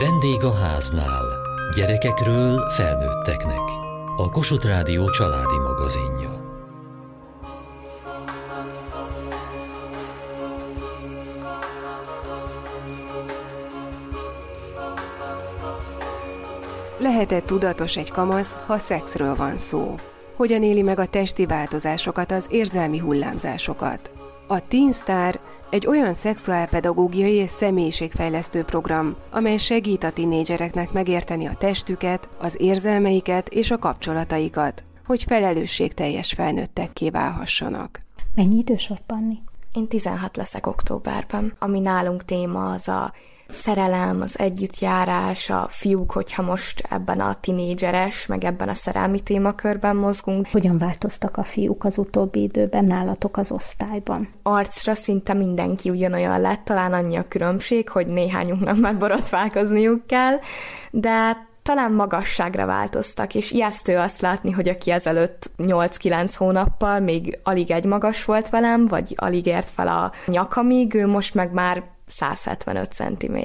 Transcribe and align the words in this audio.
Vendég 0.00 0.44
a 0.44 0.54
háznál. 0.54 1.24
Gyerekekről 1.76 2.70
felnőtteknek. 2.70 3.68
A 4.16 4.30
Kossuth 4.30 4.66
Rádió 4.66 5.10
családi 5.10 5.58
magazinja. 5.58 6.30
Lehet-e 16.98 17.40
tudatos 17.40 17.96
egy 17.96 18.10
kamasz, 18.10 18.56
ha 18.66 18.78
szexről 18.78 19.34
van 19.34 19.56
szó? 19.56 19.94
Hogyan 20.36 20.62
éli 20.62 20.82
meg 20.82 20.98
a 20.98 21.06
testi 21.06 21.46
változásokat, 21.46 22.30
az 22.30 22.46
érzelmi 22.50 22.98
hullámzásokat? 22.98 24.10
A 24.46 24.68
Teen 24.68 24.92
Star 24.92 25.40
egy 25.70 25.86
olyan 25.86 26.14
szexuálpedagógiai 26.14 27.34
és 27.34 27.50
személyiségfejlesztő 27.50 28.62
program, 28.62 29.14
amely 29.30 29.56
segít 29.56 30.04
a 30.04 30.10
tinédzsereknek 30.12 30.92
megérteni 30.92 31.46
a 31.46 31.54
testüket, 31.54 32.28
az 32.38 32.56
érzelmeiket 32.60 33.48
és 33.48 33.70
a 33.70 33.78
kapcsolataikat, 33.78 34.84
hogy 35.06 35.22
felelősségteljes 35.22 36.32
felnőttekké 36.32 37.10
válhassanak. 37.10 38.00
Mennyi 38.34 38.58
idős 38.58 38.88
vagy, 38.88 39.02
Panni? 39.06 39.38
Én 39.72 39.88
16 39.88 40.36
leszek 40.36 40.66
októberben. 40.66 41.52
Ami 41.58 41.80
nálunk 41.80 42.24
téma 42.24 42.72
az 42.72 42.88
a 42.88 43.12
szerelem, 43.48 44.20
az 44.20 44.38
együttjárás, 44.38 45.50
a 45.50 45.66
fiúk, 45.68 46.12
hogyha 46.12 46.42
most 46.42 46.86
ebben 46.90 47.20
a 47.20 47.36
tinédzseres, 47.40 48.26
meg 48.26 48.44
ebben 48.44 48.68
a 48.68 48.74
szerelmi 48.74 49.20
témakörben 49.20 49.96
mozgunk. 49.96 50.46
Hogyan 50.50 50.78
változtak 50.78 51.36
a 51.36 51.42
fiúk 51.42 51.84
az 51.84 51.98
utóbbi 51.98 52.42
időben 52.42 52.84
nálatok 52.84 53.36
az 53.36 53.50
osztályban? 53.50 54.28
Arcra 54.42 54.94
szinte 54.94 55.34
mindenki 55.34 55.90
ugyanolyan 55.90 56.40
lett, 56.40 56.64
talán 56.64 56.92
annyi 56.92 57.16
a 57.16 57.28
különbség, 57.28 57.88
hogy 57.88 58.06
néhányunknak 58.06 58.76
már 58.76 58.98
borotválkozniuk 58.98 60.06
kell, 60.06 60.38
de 60.90 61.48
talán 61.62 61.92
magasságra 61.92 62.66
változtak, 62.66 63.34
és 63.34 63.50
ijesztő 63.50 63.96
azt 63.96 64.20
látni, 64.20 64.50
hogy 64.50 64.68
aki 64.68 64.90
ezelőtt 64.90 65.50
8-9 65.58 66.34
hónappal 66.36 67.00
még 67.00 67.38
alig 67.42 67.70
egy 67.70 67.84
magas 67.84 68.24
volt 68.24 68.48
velem, 68.48 68.86
vagy 68.86 69.14
alig 69.16 69.46
ért 69.46 69.70
fel 69.70 69.88
a 69.88 70.12
nyakamig, 70.26 70.94
ő 70.94 71.06
most 71.06 71.34
meg 71.34 71.52
már 71.52 71.82
175 72.10 72.92
cm. 72.92 73.36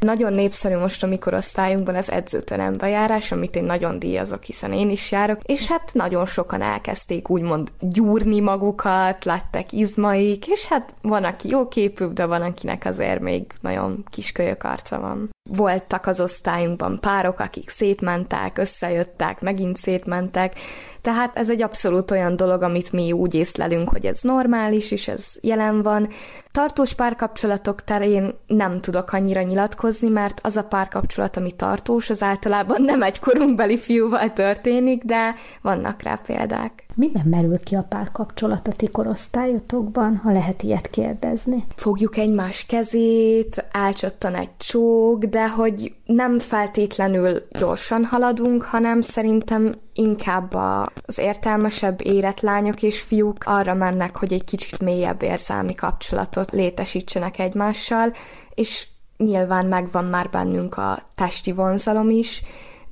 Nagyon 0.00 0.32
népszerű 0.32 0.76
most 0.76 1.02
a 1.02 1.06
mikorosztályunkban 1.06 1.94
az 1.94 2.10
edzőterem 2.10 2.76
bejárás, 2.76 3.32
amit 3.32 3.56
én 3.56 3.64
nagyon 3.64 3.98
díjazok, 3.98 4.42
hiszen 4.42 4.72
én 4.72 4.90
is 4.90 5.10
járok, 5.10 5.38
és 5.42 5.68
hát 5.68 5.90
nagyon 5.94 6.26
sokan 6.26 6.62
elkezdték 6.62 7.28
úgymond 7.28 7.68
gyúrni 7.80 8.40
magukat, 8.40 9.24
lettek 9.24 9.72
izmaik, 9.72 10.46
és 10.46 10.66
hát 10.66 10.94
van, 11.02 11.24
aki 11.24 11.48
jó 11.48 11.68
képű, 11.68 12.06
de 12.06 12.26
van, 12.26 12.42
akinek 12.42 12.84
azért 12.84 13.20
még 13.20 13.46
nagyon 13.60 14.04
kiskölyök 14.10 14.64
arca 14.64 15.00
van. 15.00 15.30
Voltak 15.50 16.06
az 16.06 16.20
osztályunkban 16.20 17.00
párok, 17.00 17.40
akik 17.40 17.68
szétmentek, 17.68 18.58
összejöttek, 18.58 19.40
megint 19.40 19.76
szétmentek, 19.76 20.54
tehát 21.02 21.36
ez 21.36 21.50
egy 21.50 21.62
abszolút 21.62 22.10
olyan 22.10 22.36
dolog, 22.36 22.62
amit 22.62 22.92
mi 22.92 23.12
úgy 23.12 23.34
észlelünk, 23.34 23.88
hogy 23.88 24.04
ez 24.04 24.20
normális, 24.20 24.90
és 24.90 25.08
ez 25.08 25.34
jelen 25.40 25.82
van. 25.82 26.08
Tartós 26.52 26.94
párkapcsolatok 26.94 27.84
terén 27.84 28.34
nem 28.46 28.80
tudok 28.80 29.12
annyira 29.12 29.42
nyilatkozni, 29.42 30.08
mert 30.08 30.40
az 30.42 30.56
a 30.56 30.64
párkapcsolat, 30.64 31.36
ami 31.36 31.52
tartós, 31.52 32.10
az 32.10 32.22
általában 32.22 32.82
nem 32.82 33.02
egy 33.02 33.18
korunkbeli 33.20 33.78
fiúval 33.78 34.32
történik, 34.32 35.04
de 35.04 35.34
vannak 35.62 36.02
rá 36.02 36.20
példák. 36.26 36.84
Miben 36.94 37.26
merül 37.26 37.58
ki 37.58 37.74
a 37.74 37.86
párkapcsolat 37.88 38.68
a 38.68 38.72
ti 38.72 38.88
korosztályotokban, 38.88 40.16
ha 40.16 40.32
lehet 40.32 40.62
ilyet 40.62 40.90
kérdezni? 40.90 41.64
Fogjuk 41.76 42.16
egymás 42.16 42.64
kezét, 42.64 43.64
elcsattan 43.72 44.34
egy 44.34 44.56
csók, 44.56 45.24
de 45.24 45.48
hogy 45.48 45.94
nem 46.04 46.38
feltétlenül 46.38 47.42
gyorsan 47.58 48.04
haladunk, 48.04 48.62
hanem 48.62 49.00
szerintem 49.00 49.74
inkább 49.94 50.54
az 50.54 51.18
értelmesebb, 51.18 52.00
érett 52.02 52.40
lányok 52.40 52.82
és 52.82 53.00
fiúk 53.00 53.36
arra 53.44 53.74
mennek, 53.74 54.16
hogy 54.16 54.32
egy 54.32 54.44
kicsit 54.44 54.80
mélyebb 54.80 55.22
érzelmi 55.22 55.74
kapcsolatot 55.74 56.50
létesítsenek 56.50 57.38
egymással, 57.38 58.12
és 58.54 58.86
nyilván 59.16 59.66
megvan 59.66 60.04
már 60.04 60.30
bennünk 60.30 60.76
a 60.76 60.98
testi 61.14 61.52
vonzalom 61.52 62.10
is, 62.10 62.42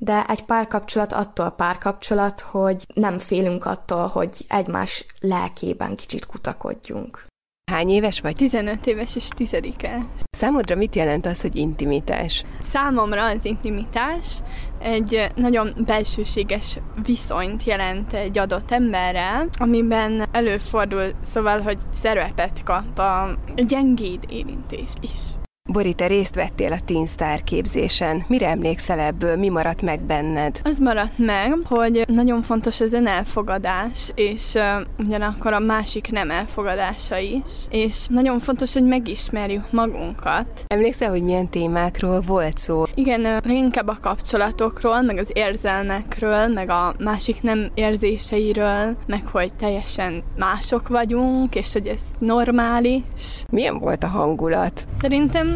de 0.03 0.25
egy 0.27 0.43
párkapcsolat 0.43 1.13
attól 1.13 1.49
párkapcsolat, 1.49 2.41
hogy 2.41 2.85
nem 2.93 3.19
félünk 3.19 3.65
attól, 3.65 4.07
hogy 4.07 4.45
egymás 4.47 5.05
lelkében 5.19 5.95
kicsit 5.95 6.25
kutakodjunk. 6.25 7.25
Hány 7.71 7.89
éves 7.89 8.19
vagy? 8.19 8.35
15 8.35 8.87
éves 8.87 9.15
és 9.15 9.27
tizedike. 9.27 10.05
Számodra 10.37 10.75
mit 10.75 10.95
jelent 10.95 11.25
az, 11.25 11.41
hogy 11.41 11.55
intimitás? 11.55 12.43
Számomra 12.61 13.25
az 13.25 13.45
intimitás 13.45 14.39
egy 14.79 15.27
nagyon 15.35 15.73
belsőséges 15.85 16.79
viszonyt 17.03 17.63
jelent 17.63 18.13
egy 18.13 18.37
adott 18.37 18.71
emberrel, 18.71 19.47
amiben 19.59 20.27
előfordul, 20.31 21.11
szóval, 21.21 21.61
hogy 21.61 21.77
szerepet 21.91 22.63
kap 22.63 22.99
a 22.99 23.37
gyengéd 23.55 24.23
érintés 24.29 24.93
is. 25.01 25.40
Bori, 25.69 25.93
te 25.93 26.07
részt 26.07 26.35
vettél 26.35 26.71
a 26.71 26.79
Teen 26.85 27.05
Star 27.05 27.43
képzésen. 27.43 28.23
Mire 28.27 28.47
emlékszel 28.47 28.99
ebből? 28.99 29.35
Mi 29.35 29.49
maradt 29.49 29.81
meg 29.81 30.01
benned? 30.01 30.59
Az 30.63 30.79
maradt 30.79 31.17
meg, 31.17 31.55
hogy 31.63 32.03
nagyon 32.07 32.41
fontos 32.41 32.81
az 32.81 32.93
önelfogadás, 32.93 34.11
és 34.15 34.53
uh, 34.53 34.63
ugyanakkor 35.05 35.53
a 35.53 35.59
másik 35.59 36.11
nem 36.11 36.31
elfogadása 36.31 37.17
is, 37.17 37.65
és 37.69 38.07
nagyon 38.07 38.39
fontos, 38.39 38.73
hogy 38.73 38.83
megismerjük 38.83 39.71
magunkat. 39.71 40.47
Emlékszel, 40.67 41.09
hogy 41.09 41.23
milyen 41.23 41.49
témákról 41.49 42.19
volt 42.19 42.57
szó? 42.57 42.83
Igen, 42.93 43.25
uh, 43.25 43.53
inkább 43.53 43.87
a 43.87 43.97
kapcsolatokról, 44.01 45.01
meg 45.01 45.17
az 45.17 45.31
érzelmekről, 45.33 46.47
meg 46.47 46.69
a 46.69 46.93
másik 46.99 47.41
nem 47.41 47.71
érzéseiről, 47.73 48.97
meg 49.07 49.25
hogy 49.25 49.53
teljesen 49.53 50.23
mások 50.37 50.87
vagyunk, 50.87 51.55
és 51.55 51.73
hogy 51.73 51.87
ez 51.87 52.01
normális. 52.19 53.03
Milyen 53.49 53.79
volt 53.79 54.03
a 54.03 54.07
hangulat? 54.07 54.85
Szerintem 55.01 55.50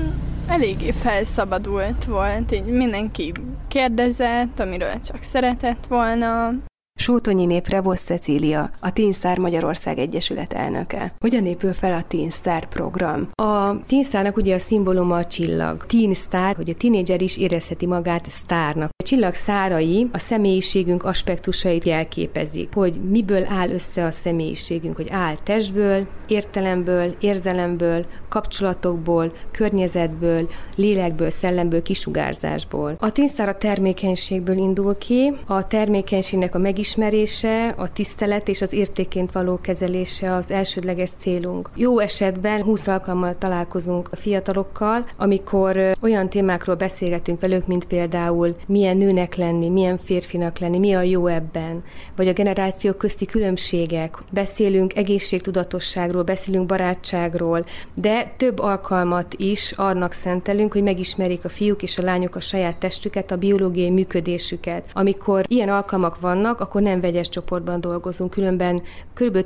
eléggé 0.47 0.91
felszabadult 0.91 2.06
volt, 2.06 2.51
így 2.51 2.66
mindenki 2.66 3.31
kérdezett, 3.67 4.59
amiről 4.59 5.00
csak 5.00 5.22
szeretett 5.22 5.85
volna. 5.88 6.53
Sótonyi 7.00 7.45
nép 7.45 7.67
Revosz 7.67 8.01
Cecília, 8.01 8.69
a 8.79 8.94
Teen 8.94 9.11
Star 9.11 9.38
Magyarország 9.38 9.97
Egyesület 9.97 10.53
elnöke. 10.53 11.13
Hogyan 11.19 11.45
épül 11.45 11.73
fel 11.73 11.91
a 11.91 12.03
Teen 12.07 12.29
Star 12.29 12.67
program? 12.67 13.29
A 13.33 13.83
Teen 13.85 14.03
Starnak 14.03 14.38
ugye 14.38 14.56
a 14.56 14.59
szimbóluma 14.59 15.17
a 15.17 15.25
csillag. 15.25 15.85
Teen 15.85 16.13
Star, 16.13 16.55
hogy 16.55 16.69
a 16.69 16.73
tínédzser 16.73 17.22
is 17.22 17.38
érezheti 17.38 17.85
magát 17.85 18.29
sztárnak. 18.29 18.89
A 19.03 19.03
csillag 19.03 19.34
szárai 19.34 20.09
a 20.11 20.17
személyiségünk 20.17 21.03
aspektusait 21.03 21.84
jelképezik, 21.84 22.73
hogy 22.73 23.00
miből 23.09 23.45
áll 23.45 23.69
össze 23.69 24.05
a 24.05 24.11
személyiségünk, 24.11 24.95
hogy 24.95 25.07
áll 25.11 25.35
testből, 25.44 26.07
értelemből, 26.28 27.16
érzelemből, 27.19 28.05
kapcsolatokból, 28.29 29.34
környezetből, 29.51 30.50
lélekből, 30.75 31.29
szellemből, 31.29 31.81
kisugárzásból. 31.81 32.95
A 33.00 33.11
Teen 33.11 33.28
Star 33.28 33.50
a 33.50 33.57
termékenységből 33.57 34.57
indul 34.57 34.97
ki, 34.97 35.34
a 35.45 35.67
termékenységnek 35.67 36.55
a 36.55 36.57
meg 36.57 36.79
megismerése, 36.85 37.68
a 37.68 37.91
tisztelet 37.94 38.47
és 38.47 38.62
az 38.62 38.73
értéként 38.73 39.31
való 39.31 39.59
kezelése 39.62 40.35
az 40.35 40.51
elsődleges 40.51 41.09
célunk. 41.18 41.69
Jó 41.75 42.00
esetben 42.00 42.63
20 42.63 42.88
alkalommal 42.88 43.38
találkozunk 43.38 44.09
a 44.12 44.16
fiatalokkal, 44.16 45.06
amikor 45.18 45.96
olyan 46.01 46.29
témákról 46.29 46.75
beszélgetünk 46.75 47.40
velük, 47.41 47.68
mint 47.68 47.85
például 47.85 48.56
milyen 48.68 48.97
nőnek 48.97 49.35
lenni, 49.35 49.69
milyen 49.69 49.97
férfinak 49.97 50.59
lenni, 50.59 50.79
mi 50.79 50.94
a 50.94 51.01
jó 51.01 51.28
ebben, 51.28 51.84
vagy 52.16 52.28
a 52.28 52.34
generációk 52.34 52.97
közti 52.97 53.25
különbségek. 53.25 54.17
Beszélünk 54.29 54.96
egészségtudatosságról, 54.96 56.23
beszélünk 56.23 56.66
barátságról, 56.66 57.66
de 57.94 58.34
több 58.38 58.59
alkalmat 58.59 59.34
is 59.38 59.72
annak 59.72 60.12
szentelünk, 60.12 60.73
hogy 60.73 60.84
megismerik 60.84 61.46
a 61.46 61.49
fiúk 61.49 61.84
és 61.84 61.97
a 61.97 62.03
lányok 62.03 62.35
a 62.35 62.40
saját 62.40 62.78
testüket, 62.78 63.32
a 63.32 63.37
biológiai 63.37 63.90
működésüket. 63.90 64.90
Amikor 64.93 65.46
ilyen 65.47 65.70
alkalmak 65.70 66.20
vannak, 66.20 66.59
akkor 66.59 66.74
akkor 66.75 66.87
nem 66.87 66.99
vegyes 66.99 67.29
csoportban 67.29 67.81
dolgozunk, 67.81 68.29
különben 68.29 68.81
kb. 69.13 69.37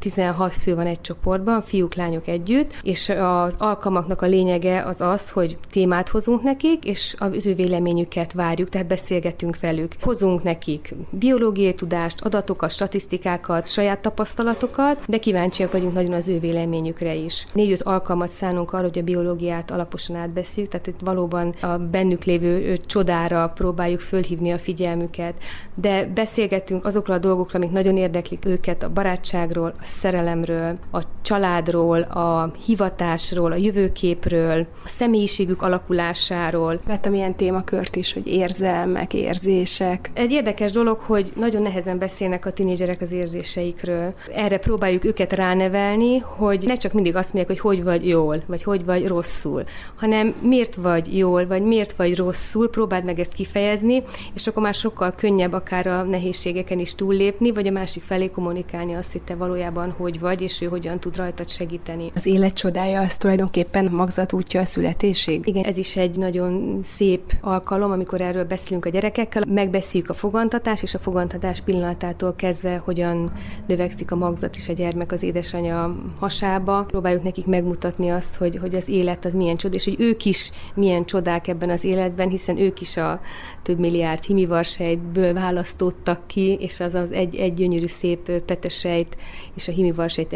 15-16 0.00 0.52
fő 0.60 0.74
van 0.74 0.86
egy 0.86 1.00
csoportban, 1.00 1.62
fiúk, 1.62 1.94
lányok 1.94 2.26
együtt, 2.26 2.78
és 2.82 3.08
az 3.08 3.54
alkalmaknak 3.58 4.22
a 4.22 4.26
lényege 4.26 4.82
az 4.82 5.00
az, 5.00 5.30
hogy 5.30 5.56
témát 5.70 6.08
hozunk 6.08 6.42
nekik, 6.42 6.84
és 6.84 7.14
az 7.18 7.46
ő 7.46 7.54
véleményüket 7.54 8.32
várjuk, 8.32 8.68
tehát 8.68 8.86
beszélgetünk 8.86 9.60
velük. 9.60 9.92
Hozunk 10.00 10.42
nekik 10.42 10.94
biológiai 11.10 11.74
tudást, 11.74 12.20
adatokat, 12.20 12.70
statisztikákat, 12.70 13.66
saját 13.66 14.00
tapasztalatokat, 14.00 15.02
de 15.06 15.18
kíváncsiak 15.18 15.72
vagyunk 15.72 15.94
nagyon 15.94 16.12
az 16.12 16.28
ő 16.28 16.38
véleményükre 16.38 17.14
is. 17.14 17.46
Négy-öt 17.52 17.82
alkalmat 17.82 18.28
szánunk 18.28 18.72
arra, 18.72 18.82
hogy 18.82 18.98
a 18.98 19.02
biológiát 19.02 19.70
alaposan 19.70 20.16
átbeszéljük, 20.16 20.72
tehát 20.72 20.86
itt 20.86 21.00
valóban 21.00 21.54
a 21.60 21.78
bennük 21.78 22.24
lévő 22.24 22.76
csodára 22.86 23.48
próbáljuk 23.48 24.00
fölhívni 24.00 24.50
a 24.50 24.58
figyelmüket, 24.58 25.34
de 25.74 26.08
beszélgetünk 26.38 26.84
azokról 26.84 27.16
a 27.16 27.18
dolgokról, 27.18 27.62
amik 27.62 27.74
nagyon 27.74 27.96
érdeklik 27.96 28.44
őket, 28.44 28.82
a 28.82 28.92
barátságról, 28.92 29.74
a 29.80 29.84
szerelemről, 29.84 30.78
a 30.90 31.17
családról, 31.28 32.00
a 32.00 32.50
hivatásról, 32.64 33.52
a 33.52 33.56
jövőképről, 33.56 34.66
a 34.84 34.88
személyiségük 34.88 35.62
alakulásáról. 35.62 36.80
Vettem 36.86 37.14
ilyen 37.14 37.36
témakört 37.36 37.96
is, 37.96 38.12
hogy 38.12 38.26
érzelmek, 38.26 39.14
érzések. 39.14 40.10
Egy 40.12 40.30
érdekes 40.30 40.70
dolog, 40.70 40.98
hogy 40.98 41.32
nagyon 41.36 41.62
nehezen 41.62 41.98
beszélnek 41.98 42.46
a 42.46 42.50
tinédzserek 42.50 43.00
az 43.00 43.12
érzéseikről. 43.12 44.14
Erre 44.34 44.58
próbáljuk 44.58 45.04
őket 45.04 45.32
ránevelni, 45.32 46.18
hogy 46.18 46.64
ne 46.66 46.74
csak 46.74 46.92
mindig 46.92 47.16
azt 47.16 47.32
mondják, 47.32 47.60
hogy 47.60 47.76
hogy 47.76 47.84
vagy 47.84 48.08
jól, 48.08 48.42
vagy 48.46 48.62
hogy 48.62 48.84
vagy 48.84 49.06
rosszul, 49.06 49.64
hanem 49.96 50.34
miért 50.42 50.74
vagy 50.74 51.16
jól, 51.16 51.46
vagy 51.46 51.62
miért 51.62 51.92
vagy 51.92 52.16
rosszul, 52.16 52.70
próbáld 52.70 53.04
meg 53.04 53.18
ezt 53.18 53.32
kifejezni, 53.32 54.02
és 54.34 54.46
akkor 54.46 54.62
már 54.62 54.74
sokkal 54.74 55.12
könnyebb 55.12 55.52
akár 55.52 55.86
a 55.86 56.02
nehézségeken 56.02 56.78
is 56.78 56.94
túllépni, 56.94 57.52
vagy 57.52 57.66
a 57.66 57.70
másik 57.70 58.02
felé 58.02 58.30
kommunikálni 58.30 58.94
azt, 58.94 59.12
hogy 59.12 59.22
te 59.22 59.34
valójában 59.34 59.90
hogy 59.90 60.20
vagy, 60.20 60.40
és 60.40 60.60
ő 60.60 60.66
hogyan 60.66 60.98
tud 60.98 61.16
rajtad 61.18 61.48
segíteni. 61.48 62.12
Az 62.14 62.26
élet 62.26 62.52
csodája 62.52 63.00
az 63.00 63.16
tulajdonképpen 63.16 63.84
magzat 63.84 64.32
útja 64.32 64.60
a 64.60 64.64
születésig? 64.64 65.46
Igen, 65.46 65.64
ez 65.64 65.76
is 65.76 65.96
egy 65.96 66.16
nagyon 66.16 66.80
szép 66.84 67.32
alkalom, 67.40 67.90
amikor 67.90 68.20
erről 68.20 68.44
beszélünk 68.44 68.84
a 68.84 68.88
gyerekekkel. 68.88 69.44
Megbeszéljük 69.48 70.10
a 70.10 70.14
fogantatás, 70.14 70.82
és 70.82 70.94
a 70.94 70.98
fogantatás 70.98 71.60
pillanatától 71.60 72.34
kezdve, 72.34 72.76
hogyan 72.84 73.32
növekszik 73.66 74.10
a 74.10 74.16
magzat 74.16 74.56
és 74.56 74.68
a 74.68 74.72
gyermek 74.72 75.12
az 75.12 75.22
édesanyja 75.22 75.96
hasába. 76.18 76.84
Próbáljuk 76.86 77.22
nekik 77.22 77.46
megmutatni 77.46 78.10
azt, 78.10 78.36
hogy, 78.36 78.56
hogy 78.56 78.74
az 78.74 78.88
élet 78.88 79.24
az 79.24 79.34
milyen 79.34 79.56
csoda, 79.56 79.74
és 79.74 79.84
hogy 79.84 79.96
ők 79.98 80.24
is 80.24 80.50
milyen 80.74 81.04
csodák 81.04 81.48
ebben 81.48 81.70
az 81.70 81.84
életben, 81.84 82.28
hiszen 82.28 82.58
ők 82.58 82.80
is 82.80 82.96
a 82.96 83.20
több 83.62 83.78
milliárd 83.78 84.24
himivarsejtből 84.24 85.32
választottak 85.32 86.26
ki, 86.26 86.58
és 86.60 86.80
az 86.80 86.94
az 86.94 87.12
egy, 87.12 87.36
egy 87.36 87.54
gyönyörű 87.54 87.86
szép 87.86 88.30
petesejt 88.30 89.16
és 89.54 89.68
a 89.68 89.72
himivarsejt 89.72 90.32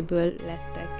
egyesüléséből 0.00 0.32
lettek. 0.46 0.99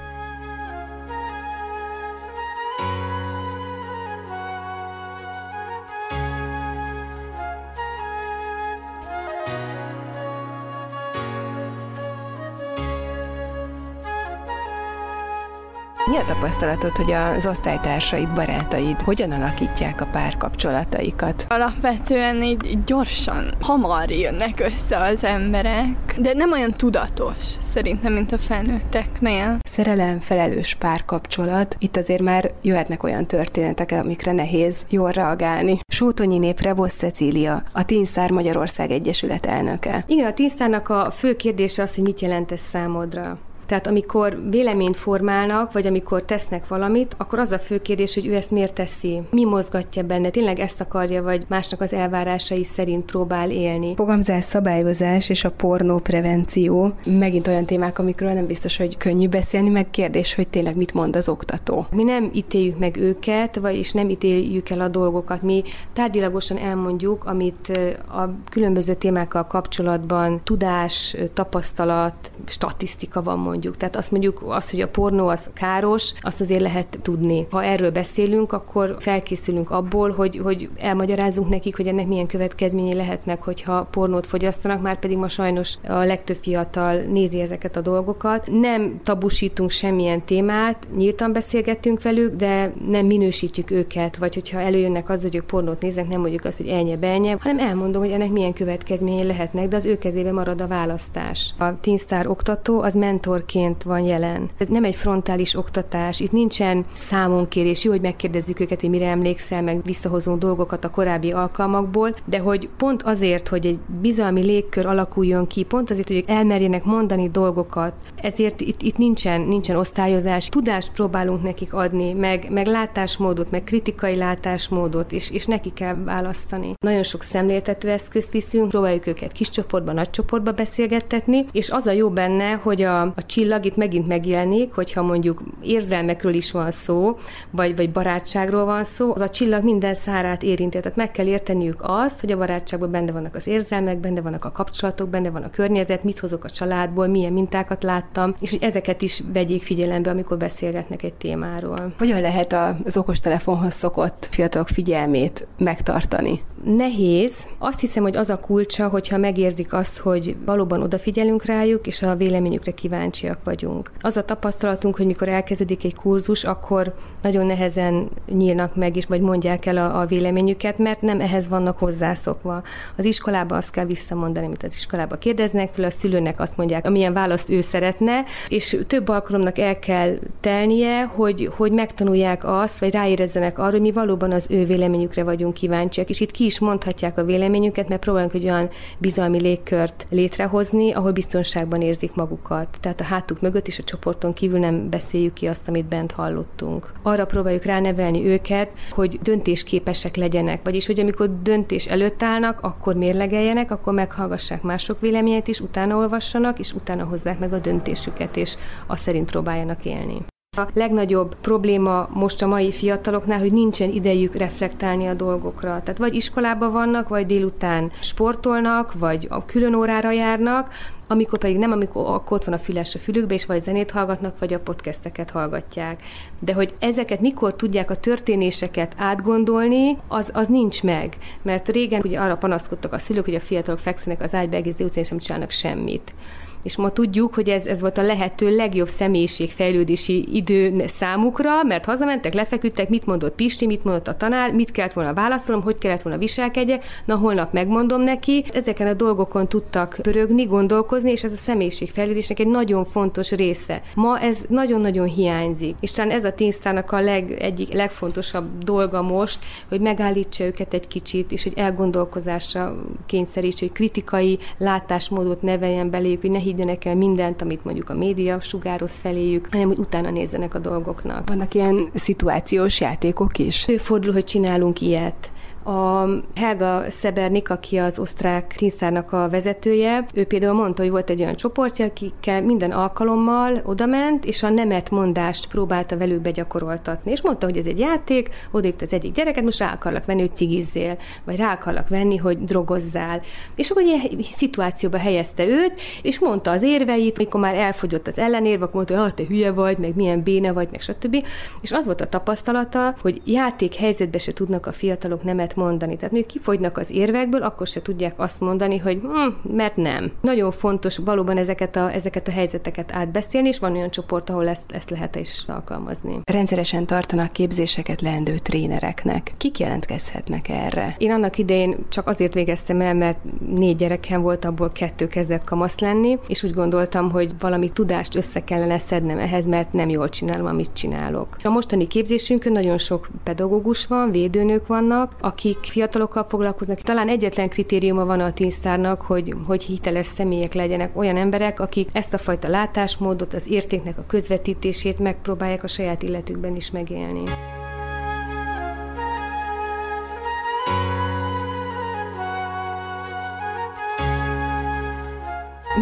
Mi 16.10 16.16
a 16.16 16.24
tapasztalatod, 16.24 16.96
hogy 16.96 17.12
az 17.12 17.46
osztálytársaid, 17.46 18.28
barátaid 18.34 19.00
hogyan 19.00 19.30
alakítják 19.30 20.00
a 20.00 20.06
párkapcsolataikat? 20.12 21.46
Alapvetően 21.48 22.42
így 22.42 22.84
gyorsan, 22.84 23.54
hamar 23.60 24.10
jönnek 24.10 24.60
össze 24.60 24.98
az 24.98 25.24
emberek, 25.24 26.14
de 26.18 26.32
nem 26.32 26.52
olyan 26.52 26.72
tudatos 26.72 27.42
szerintem, 27.60 28.12
mint 28.12 28.32
a 28.32 28.38
felnőtteknél. 28.38 29.58
Szerelem, 29.62 30.20
felelős 30.20 30.74
párkapcsolat. 30.74 31.76
Itt 31.78 31.96
azért 31.96 32.22
már 32.22 32.50
jöhetnek 32.62 33.02
olyan 33.02 33.26
történetek, 33.26 33.92
amikre 33.92 34.32
nehéz 34.32 34.86
jól 34.88 35.10
reagálni. 35.10 35.78
Sótonyi 35.92 36.38
nép 36.38 36.60
Revosz 36.60 36.94
Cecília, 36.94 37.62
a 37.72 37.84
Tínszár 37.84 38.30
Magyarország 38.30 38.90
Egyesület 38.90 39.46
elnöke. 39.46 40.04
Igen, 40.06 40.26
a 40.26 40.34
Tínszárnak 40.34 40.88
a 40.88 41.10
fő 41.10 41.36
kérdése 41.36 41.82
az, 41.82 41.94
hogy 41.94 42.04
mit 42.04 42.20
jelent 42.20 42.52
ez 42.52 42.60
számodra. 42.60 43.38
Tehát 43.70 43.86
amikor 43.86 44.40
véleményt 44.50 44.96
formálnak, 44.96 45.72
vagy 45.72 45.86
amikor 45.86 46.22
tesznek 46.22 46.68
valamit, 46.68 47.14
akkor 47.16 47.38
az 47.38 47.52
a 47.52 47.58
fő 47.58 47.78
kérdés, 47.78 48.14
hogy 48.14 48.26
ő 48.26 48.34
ezt 48.34 48.50
miért 48.50 48.74
teszi, 48.74 49.22
mi 49.30 49.44
mozgatja 49.44 50.02
benne, 50.02 50.30
tényleg 50.30 50.58
ezt 50.58 50.80
akarja, 50.80 51.22
vagy 51.22 51.44
másnak 51.48 51.80
az 51.80 51.92
elvárásai 51.92 52.64
szerint 52.64 53.04
próbál 53.04 53.50
élni. 53.50 53.94
Fogamzás, 53.96 54.44
szabályozás 54.44 55.28
és 55.28 55.44
a 55.44 55.50
pornó 55.50 55.98
prevenció. 55.98 56.92
Megint 57.04 57.46
olyan 57.46 57.64
témák, 57.64 57.98
amikről 57.98 58.32
nem 58.32 58.46
biztos, 58.46 58.76
hogy 58.76 58.96
könnyű 58.96 59.28
beszélni, 59.28 59.68
meg 59.68 59.90
kérdés, 59.90 60.34
hogy 60.34 60.48
tényleg 60.48 60.76
mit 60.76 60.94
mond 60.94 61.16
az 61.16 61.28
oktató. 61.28 61.86
Mi 61.90 62.02
nem 62.02 62.30
ítéljük 62.32 62.78
meg 62.78 62.96
őket, 62.96 63.56
vagyis 63.56 63.92
nem 63.92 64.08
ítéljük 64.08 64.70
el 64.70 64.80
a 64.80 64.88
dolgokat. 64.88 65.42
Mi 65.42 65.62
tárgyilagosan 65.92 66.58
elmondjuk, 66.58 67.24
amit 67.24 67.78
a 68.08 68.28
különböző 68.50 68.94
témákkal 68.94 69.46
kapcsolatban 69.46 70.40
tudás, 70.44 71.16
tapasztalat, 71.34 72.30
statisztika 72.46 73.22
van 73.22 73.38
mondjuk 73.38 73.58
mondjuk. 73.60 73.76
Tehát 73.80 73.96
azt 73.96 74.10
mondjuk, 74.10 74.42
az, 74.46 74.70
hogy 74.70 74.80
a 74.80 74.88
pornó 74.88 75.28
az 75.28 75.50
káros, 75.54 76.12
azt 76.20 76.40
azért 76.40 76.60
lehet 76.60 76.98
tudni. 77.02 77.46
Ha 77.50 77.64
erről 77.64 77.90
beszélünk, 77.90 78.52
akkor 78.52 78.96
felkészülünk 78.98 79.70
abból, 79.70 80.10
hogy, 80.10 80.40
hogy 80.42 80.68
elmagyarázunk 80.78 81.48
nekik, 81.48 81.76
hogy 81.76 81.86
ennek 81.86 82.06
milyen 82.06 82.26
következményei 82.26 82.94
lehetnek, 82.94 83.42
hogyha 83.42 83.88
pornót 83.90 84.26
fogyasztanak, 84.26 84.82
már 84.82 84.98
pedig 84.98 85.16
ma 85.16 85.28
sajnos 85.28 85.74
a 85.88 85.98
legtöbb 85.98 86.36
fiatal 86.40 86.94
nézi 86.94 87.40
ezeket 87.40 87.76
a 87.76 87.80
dolgokat. 87.80 88.48
Nem 88.50 89.00
tabusítunk 89.02 89.70
semmilyen 89.70 90.24
témát, 90.24 90.86
nyíltan 90.96 91.32
beszélgettünk 91.32 92.02
velük, 92.02 92.36
de 92.36 92.72
nem 92.88 93.06
minősítjük 93.06 93.70
őket, 93.70 94.16
vagy 94.16 94.34
hogyha 94.34 94.60
előjönnek 94.60 95.08
az, 95.08 95.22
hogy 95.22 95.34
ők 95.34 95.44
pornót 95.44 95.82
néznek, 95.82 96.08
nem 96.08 96.20
mondjuk 96.20 96.44
azt, 96.44 96.58
hogy 96.58 96.68
elnye 96.68 96.96
benye, 96.96 97.36
hanem 97.40 97.58
elmondom, 97.58 98.02
hogy 98.02 98.10
ennek 98.10 98.30
milyen 98.30 98.52
következményei 98.52 99.26
lehetnek, 99.26 99.68
de 99.68 99.76
az 99.76 99.84
ő 99.84 99.98
kezébe 99.98 100.32
marad 100.32 100.60
a 100.60 100.66
választás. 100.66 101.54
A 101.58 101.80
Teen 101.80 101.96
Star 101.96 102.26
oktató 102.26 102.80
az 102.82 102.94
mentor 102.94 103.44
mentorként 103.54 103.82
van 103.82 104.00
jelen. 104.00 104.48
Ez 104.58 104.68
nem 104.68 104.84
egy 104.84 104.94
frontális 104.96 105.56
oktatás, 105.56 106.20
itt 106.20 106.32
nincsen 106.32 106.84
számonkérés, 106.92 107.84
jó, 107.84 107.90
hogy 107.90 108.00
megkérdezzük 108.00 108.60
őket, 108.60 108.80
hogy 108.80 108.90
mire 108.90 109.06
emlékszel, 109.06 109.62
meg 109.62 109.82
visszahozunk 109.82 110.38
dolgokat 110.38 110.84
a 110.84 110.90
korábbi 110.90 111.30
alkalmakból, 111.30 112.14
de 112.24 112.38
hogy 112.38 112.68
pont 112.76 113.02
azért, 113.02 113.48
hogy 113.48 113.66
egy 113.66 113.78
bizalmi 114.00 114.42
légkör 114.42 114.86
alakuljon 114.86 115.46
ki, 115.46 115.62
pont 115.62 115.90
azért, 115.90 116.08
hogy 116.08 116.24
elmerjenek 116.26 116.84
mondani 116.84 117.28
dolgokat, 117.30 117.92
ezért 118.16 118.60
itt, 118.60 118.82
itt 118.82 118.96
nincsen, 118.96 119.40
nincsen 119.40 119.76
osztályozás, 119.76 120.48
tudást 120.48 120.92
próbálunk 120.92 121.42
nekik 121.42 121.74
adni, 121.74 122.12
meg, 122.12 122.46
meg 122.50 122.66
látásmódot, 122.66 123.50
meg 123.50 123.64
kritikai 123.64 124.16
látásmódot, 124.16 125.12
és, 125.12 125.30
és 125.30 125.46
neki 125.46 125.72
kell 125.72 125.94
választani. 126.04 126.74
Nagyon 126.80 127.02
sok 127.02 127.22
szemléltető 127.22 127.88
eszközt 127.88 128.32
viszünk, 128.32 128.68
próbáljuk 128.68 129.06
őket 129.06 129.32
kis 129.32 129.48
csoportban, 129.48 129.94
nagy 129.94 130.10
csoportba 130.10 130.52
beszélgettetni, 130.52 131.46
és 131.52 131.70
az 131.70 131.86
a 131.86 131.92
jó 131.92 132.10
benne, 132.10 132.52
hogy 132.52 132.82
a, 132.82 133.00
a 133.02 133.26
csillag 133.40 133.64
itt 133.64 133.76
megint 133.76 134.06
megjelenik, 134.06 134.72
hogyha 134.72 135.02
mondjuk 135.02 135.42
érzelmekről 135.62 136.34
is 136.34 136.50
van 136.50 136.70
szó, 136.70 137.16
vagy, 137.50 137.76
vagy 137.76 137.90
barátságról 137.90 138.64
van 138.64 138.84
szó, 138.84 139.12
az 139.14 139.20
a 139.20 139.28
csillag 139.28 139.64
minden 139.64 139.94
szárát 139.94 140.42
érinti. 140.42 140.80
Tehát 140.80 140.96
meg 140.96 141.10
kell 141.10 141.26
érteniük 141.26 141.78
azt, 141.82 142.20
hogy 142.20 142.32
a 142.32 142.36
barátságban 142.36 142.90
benne 142.90 143.12
vannak 143.12 143.34
az 143.34 143.46
érzelmek, 143.46 143.98
benne 143.98 144.20
vannak 144.20 144.44
a 144.44 144.50
kapcsolatok, 144.50 145.08
benne 145.08 145.30
van 145.30 145.42
a 145.42 145.50
környezet, 145.50 146.04
mit 146.04 146.18
hozok 146.18 146.44
a 146.44 146.50
családból, 146.50 147.06
milyen 147.06 147.32
mintákat 147.32 147.82
láttam, 147.82 148.34
és 148.40 148.50
hogy 148.50 148.62
ezeket 148.62 149.02
is 149.02 149.22
vegyék 149.32 149.62
figyelembe, 149.62 150.10
amikor 150.10 150.36
beszélgetnek 150.36 151.02
egy 151.02 151.14
témáról. 151.14 151.92
Hogyan 151.98 152.20
lehet 152.20 152.56
az 152.84 152.96
okostelefonhoz 152.96 153.74
szokott 153.74 154.28
fiatalok 154.30 154.68
figyelmét 154.68 155.46
megtartani? 155.58 156.40
Nehéz. 156.64 157.46
Azt 157.58 157.80
hiszem, 157.80 158.02
hogy 158.02 158.16
az 158.16 158.30
a 158.30 158.38
kulcsa, 158.38 158.88
hogyha 158.88 159.18
megérzik 159.18 159.72
azt, 159.72 159.98
hogy 159.98 160.36
valóban 160.44 160.82
odafigyelünk 160.82 161.44
rájuk, 161.44 161.86
és 161.86 162.02
a 162.02 162.16
véleményükre 162.16 162.72
kíváncsiak 163.20 163.44
vagyunk. 163.44 163.90
Az 164.00 164.16
a 164.16 164.24
tapasztalatunk, 164.24 164.96
hogy 164.96 165.06
mikor 165.06 165.28
elkezdődik 165.28 165.84
egy 165.84 165.94
kurzus, 165.94 166.44
akkor 166.44 166.94
nagyon 167.22 167.46
nehezen 167.46 168.08
nyílnak 168.26 168.76
meg, 168.76 168.96
és 168.96 169.06
vagy 169.06 169.20
mondják 169.20 169.66
el 169.66 169.76
a, 169.76 170.00
a 170.00 170.06
véleményüket, 170.06 170.78
mert 170.78 171.02
nem 171.02 171.20
ehhez 171.20 171.48
vannak 171.48 171.78
hozzászokva. 171.78 172.62
Az 172.96 173.04
iskolában 173.04 173.58
azt 173.58 173.72
kell 173.72 173.84
visszamondani, 173.84 174.46
amit 174.46 174.62
az 174.62 174.74
iskolába 174.74 175.16
kérdeznek 175.16 175.70
tőle, 175.70 175.86
a 175.86 175.90
szülőnek 175.90 176.40
azt 176.40 176.56
mondják, 176.56 176.86
amilyen 176.86 177.12
választ 177.12 177.50
ő 177.50 177.60
szeretne, 177.60 178.24
és 178.48 178.76
több 178.86 179.08
alkalomnak 179.08 179.58
el 179.58 179.78
kell 179.78 180.18
telnie, 180.40 181.04
hogy, 181.04 181.50
hogy 181.56 181.72
megtanulják 181.72 182.44
azt, 182.44 182.78
vagy 182.78 182.92
ráérezzenek 182.92 183.58
arra, 183.58 183.70
hogy 183.70 183.80
mi 183.80 183.92
valóban 183.92 184.32
az 184.32 184.46
ő 184.50 184.64
véleményükre 184.64 185.22
vagyunk 185.22 185.54
kíváncsiak, 185.54 186.08
és 186.08 186.20
itt 186.20 186.30
ki 186.30 186.44
is 186.44 186.58
mondhatják 186.58 187.18
a 187.18 187.24
véleményüket, 187.24 187.88
mert 187.88 188.00
próbálunk 188.00 188.34
egy 188.34 188.44
olyan 188.44 188.68
bizalmi 188.98 189.40
légkört 189.40 190.06
létrehozni, 190.10 190.92
ahol 190.92 191.12
biztonságban 191.12 191.82
érzik 191.82 192.14
magukat. 192.14 192.78
Tehát 192.80 193.00
a 193.00 193.04
hátuk 193.10 193.40
mögött 193.40 193.66
is 193.66 193.78
a 193.78 193.82
csoporton 193.82 194.32
kívül 194.32 194.58
nem 194.58 194.90
beszéljük 194.90 195.32
ki 195.32 195.46
azt, 195.46 195.68
amit 195.68 195.84
bent 195.84 196.12
hallottunk. 196.12 196.92
Arra 197.02 197.26
próbáljuk 197.26 197.64
ránevelni 197.64 198.26
őket, 198.26 198.70
hogy 198.90 199.18
döntésképesek 199.22 200.16
legyenek, 200.16 200.60
vagyis 200.64 200.86
hogy 200.86 201.00
amikor 201.00 201.42
döntés 201.42 201.86
előtt 201.86 202.22
állnak, 202.22 202.60
akkor 202.60 202.94
mérlegeljenek, 202.94 203.70
akkor 203.70 203.92
meghallgassák 203.92 204.62
mások 204.62 205.00
véleményét 205.00 205.48
is, 205.48 205.60
utána 205.60 205.96
olvassanak, 205.96 206.58
és 206.58 206.72
utána 206.72 207.04
hozzák 207.04 207.38
meg 207.38 207.52
a 207.52 207.58
döntésüket, 207.58 208.36
és 208.36 208.56
azt 208.86 209.02
szerint 209.02 209.30
próbáljanak 209.30 209.84
élni. 209.84 210.24
A 210.60 210.68
legnagyobb 210.74 211.34
probléma 211.40 212.08
most 212.12 212.42
a 212.42 212.46
mai 212.46 212.72
fiataloknál, 212.72 213.38
hogy 213.38 213.52
nincsen 213.52 213.90
idejük 213.90 214.34
reflektálni 214.34 215.06
a 215.06 215.14
dolgokra. 215.14 215.68
Tehát 215.68 215.98
vagy 215.98 216.14
iskolában 216.14 216.72
vannak, 216.72 217.08
vagy 217.08 217.26
délután 217.26 217.90
sportolnak, 218.00 218.92
vagy 218.98 219.26
a 219.30 219.44
külön 219.44 219.74
órára 219.74 220.10
járnak, 220.10 220.68
amikor 221.06 221.38
pedig 221.38 221.58
nem, 221.58 221.72
amikor 221.72 222.06
akkor 222.06 222.36
ott 222.36 222.44
van 222.44 222.54
a 222.54 222.58
füles 222.58 222.94
a 222.94 222.98
fülükbe, 222.98 223.34
és 223.34 223.46
vagy 223.46 223.60
zenét 223.60 223.90
hallgatnak, 223.90 224.38
vagy 224.38 224.54
a 224.54 224.60
podcasteket 224.60 225.30
hallgatják. 225.30 226.02
De 226.38 226.52
hogy 226.52 226.74
ezeket 226.78 227.20
mikor 227.20 227.56
tudják 227.56 227.90
a 227.90 227.96
történéseket 227.96 228.94
átgondolni, 228.96 229.98
az, 230.08 230.30
az 230.34 230.48
nincs 230.48 230.82
meg. 230.82 231.16
Mert 231.42 231.68
régen 231.68 232.00
ugye 232.04 232.18
arra 232.18 232.36
panaszkodtak 232.36 232.92
a 232.92 232.98
szülők, 232.98 233.24
hogy 233.24 233.34
a 233.34 233.40
fiatalok 233.40 233.80
fekszenek 233.80 234.22
az 234.22 234.34
ágyba 234.34 234.56
egész 234.56 234.74
délután, 234.74 235.02
és 235.02 235.08
nem 235.08 235.18
csinálnak 235.18 235.50
semmit 235.50 236.14
És 236.62 236.76
ma 236.76 236.90
tudjuk, 236.90 237.34
hogy 237.34 237.48
ez, 237.48 237.66
ez 237.66 237.80
volt 237.80 237.98
a 237.98 238.02
lehető 238.02 238.56
legjobb 238.56 238.88
személyiségfejlődési 238.88 240.28
idő 240.32 240.84
számukra, 240.86 241.62
mert 241.62 241.84
hazamentek, 241.84 242.34
lefeküdtek, 242.34 242.88
mit 242.88 243.06
mondott 243.06 243.34
Pisti, 243.34 243.66
mit 243.66 243.84
mondott 243.84 244.08
a 244.08 244.16
tanár, 244.16 244.52
mit 244.52 244.70
kellett 244.70 244.92
volna 244.92 245.14
válaszolnom, 245.14 245.64
hogy 245.64 245.78
kellett 245.78 246.02
volna 246.02 246.18
viselkedje, 246.18 246.80
na 247.04 247.16
holnap 247.16 247.52
megmondom 247.52 248.02
neki. 248.02 248.44
Ezeken 248.52 248.86
a 248.86 248.94
dolgokon 248.94 249.48
tudtak 249.48 249.98
pörögni, 250.02 250.44
gondolkozni, 250.44 251.10
és 251.10 251.24
ez 251.24 251.32
a 251.32 251.36
személyiségfejlődésnek 251.36 252.38
egy 252.38 252.48
nagyon 252.48 252.84
fontos 252.84 253.30
része. 253.30 253.82
Ma 253.94 254.18
ez 254.18 254.44
nagyon-nagyon 254.48 255.06
hiányzik. 255.06 255.76
És 255.80 255.92
talán 255.92 256.10
ez 256.10 256.24
a 256.24 256.32
ténysztárnak 256.32 256.92
a 256.92 257.00
leg, 257.00 257.30
egyik 257.30 257.72
legfontosabb 257.72 258.64
dolga 258.64 259.02
most, 259.02 259.38
hogy 259.68 259.80
megállítsa 259.80 260.44
őket 260.44 260.74
egy 260.74 260.88
kicsit, 260.88 261.32
és 261.32 261.42
hogy 261.42 261.52
elgondolkozásra 261.56 262.76
kényszerítse, 263.06 263.66
hogy 263.66 263.74
kritikai 263.74 264.38
látásmódot 264.58 265.42
neveljen 265.42 265.90
beléjük, 265.90 266.20
hogy 266.20 266.30
higgyenek 266.50 266.84
el 266.84 266.96
mindent, 266.96 267.42
amit 267.42 267.64
mondjuk 267.64 267.90
a 267.90 267.94
média 267.94 268.40
sugároz 268.40 268.98
feléjük, 268.98 269.48
hanem 269.50 269.68
hogy 269.68 269.78
utána 269.78 270.10
nézzenek 270.10 270.54
a 270.54 270.58
dolgoknak. 270.58 271.28
Vannak 271.28 271.54
ilyen 271.54 271.90
szituációs 271.94 272.80
játékok 272.80 273.38
is? 273.38 273.66
Fordul, 273.78 274.12
hogy 274.12 274.24
csinálunk 274.24 274.80
ilyet 274.80 275.30
a 275.64 276.08
Helga 276.34 276.90
Szebernik, 276.90 277.50
aki 277.50 277.76
az 277.76 277.98
osztrák 277.98 278.54
tinsztárnak 278.56 279.12
a 279.12 279.28
vezetője, 279.28 280.06
ő 280.14 280.24
például 280.24 280.52
mondta, 280.52 280.82
hogy 280.82 280.90
volt 280.90 281.10
egy 281.10 281.22
olyan 281.22 281.36
csoportja, 281.36 281.84
akikkel 281.84 282.42
minden 282.42 282.70
alkalommal 282.70 283.60
odament, 283.64 284.24
és 284.24 284.42
a 284.42 284.48
nemet 284.48 284.90
mondást 284.90 285.48
próbálta 285.48 285.96
velük 285.96 286.20
begyakoroltatni. 286.20 287.10
És 287.10 287.22
mondta, 287.22 287.46
hogy 287.46 287.56
ez 287.56 287.66
egy 287.66 287.78
játék, 287.78 288.28
odévt 288.50 288.82
az 288.82 288.92
egyik 288.92 289.12
gyereket, 289.12 289.44
most 289.44 289.58
rá 289.58 289.72
akarlak 289.72 290.04
venni, 290.04 290.20
hogy 290.20 290.34
cigizzél, 290.34 290.96
vagy 291.24 291.36
rá 291.36 291.52
akarlak 291.52 291.88
venni, 291.88 292.16
hogy 292.16 292.44
drogozzál. 292.44 293.20
És 293.56 293.70
akkor 293.70 293.82
egy 293.82 294.28
szituációba 294.32 294.98
helyezte 294.98 295.46
őt, 295.46 295.80
és 296.02 296.18
mondta 296.18 296.50
az 296.50 296.62
érveit, 296.62 297.16
amikor 297.16 297.40
már 297.40 297.54
elfogyott 297.54 298.06
az 298.06 298.18
ellenérve, 298.18 298.64
akkor 298.64 298.74
mondta, 298.74 298.94
hogy 298.94 299.04
ah, 299.04 299.14
te 299.14 299.24
hülye 299.24 299.52
vagy, 299.52 299.78
meg 299.78 299.94
milyen 299.94 300.22
béne 300.22 300.52
vagy, 300.52 300.68
meg 300.70 300.80
stb. 300.80 301.24
És 301.60 301.72
az 301.72 301.84
volt 301.84 302.00
a 302.00 302.08
tapasztalata, 302.08 302.94
hogy 303.00 303.22
játék 303.24 303.74
helyzetbe 303.74 304.18
se 304.18 304.32
tudnak 304.32 304.66
a 304.66 304.72
fiatalok 304.72 305.22
nemet 305.22 305.49
lehet 305.50 305.70
mondani. 305.70 305.96
Tehát 305.96 306.12
még 306.12 306.26
kifogynak 306.26 306.78
az 306.78 306.90
érvekből, 306.90 307.42
akkor 307.42 307.66
se 307.66 307.82
tudják 307.82 308.14
azt 308.16 308.40
mondani, 308.40 308.78
hogy 308.78 309.00
hm, 309.00 309.52
mert 309.56 309.76
nem. 309.76 310.12
Nagyon 310.20 310.50
fontos 310.50 310.96
valóban 310.96 311.36
ezeket 311.36 311.76
a, 311.76 311.92
ezeket 311.92 312.28
a 312.28 312.30
helyzeteket 312.30 312.92
átbeszélni, 312.92 313.48
és 313.48 313.58
van 313.58 313.72
olyan 313.72 313.90
csoport, 313.90 314.30
ahol 314.30 314.48
ezt, 314.48 314.72
ezt 314.72 314.90
lehet 314.90 315.16
is 315.16 315.44
alkalmazni. 315.46 316.20
Rendszeresen 316.24 316.86
tartanak 316.86 317.32
képzéseket 317.32 318.00
leendő 318.00 318.38
trénereknek. 318.38 319.32
Kik 319.36 319.58
jelentkezhetnek 319.58 320.48
erre? 320.48 320.94
Én 320.98 321.10
annak 321.10 321.38
idején 321.38 321.76
csak 321.88 322.06
azért 322.06 322.34
végeztem 322.34 322.80
el, 322.80 322.94
mert 322.94 323.18
négy 323.56 323.76
gyerekem 323.76 324.22
volt, 324.22 324.44
abból 324.44 324.70
kettő 324.70 325.06
kezdett 325.06 325.44
kamasz 325.44 325.78
lenni, 325.78 326.18
és 326.26 326.42
úgy 326.42 326.54
gondoltam, 326.54 327.10
hogy 327.10 327.32
valami 327.38 327.70
tudást 327.70 328.14
össze 328.14 328.44
kellene 328.44 328.78
szednem 328.78 329.18
ehhez, 329.18 329.46
mert 329.46 329.72
nem 329.72 329.88
jól 329.88 330.08
csinálom, 330.08 330.46
amit 330.46 330.70
csinálok. 330.72 331.36
A 331.42 331.48
mostani 331.48 331.86
képzésünkön 331.86 332.52
nagyon 332.52 332.78
sok 332.78 333.08
pedagógus 333.22 333.86
van, 333.86 334.10
védőnők 334.10 334.66
vannak, 334.66 335.14
akik 335.20 335.39
fiatalokkal 335.62 336.26
foglalkoznak. 336.28 336.80
Talán 336.80 337.08
egyetlen 337.08 337.48
kritériuma 337.48 338.04
van 338.04 338.20
a 338.20 338.32
tínsztárnak, 338.32 339.02
hogy, 339.02 339.34
hogy 339.46 339.62
hiteles 339.62 340.06
személyek 340.06 340.54
legyenek, 340.54 340.96
olyan 340.96 341.16
emberek, 341.16 341.60
akik 341.60 341.88
ezt 341.92 342.14
a 342.14 342.18
fajta 342.18 342.48
látásmódot, 342.48 343.34
az 343.34 343.50
értéknek 343.50 343.98
a 343.98 344.04
közvetítését 344.06 344.98
megpróbálják 344.98 345.64
a 345.64 345.68
saját 345.68 346.02
illetükben 346.02 346.56
is 346.56 346.70
megélni. 346.70 347.22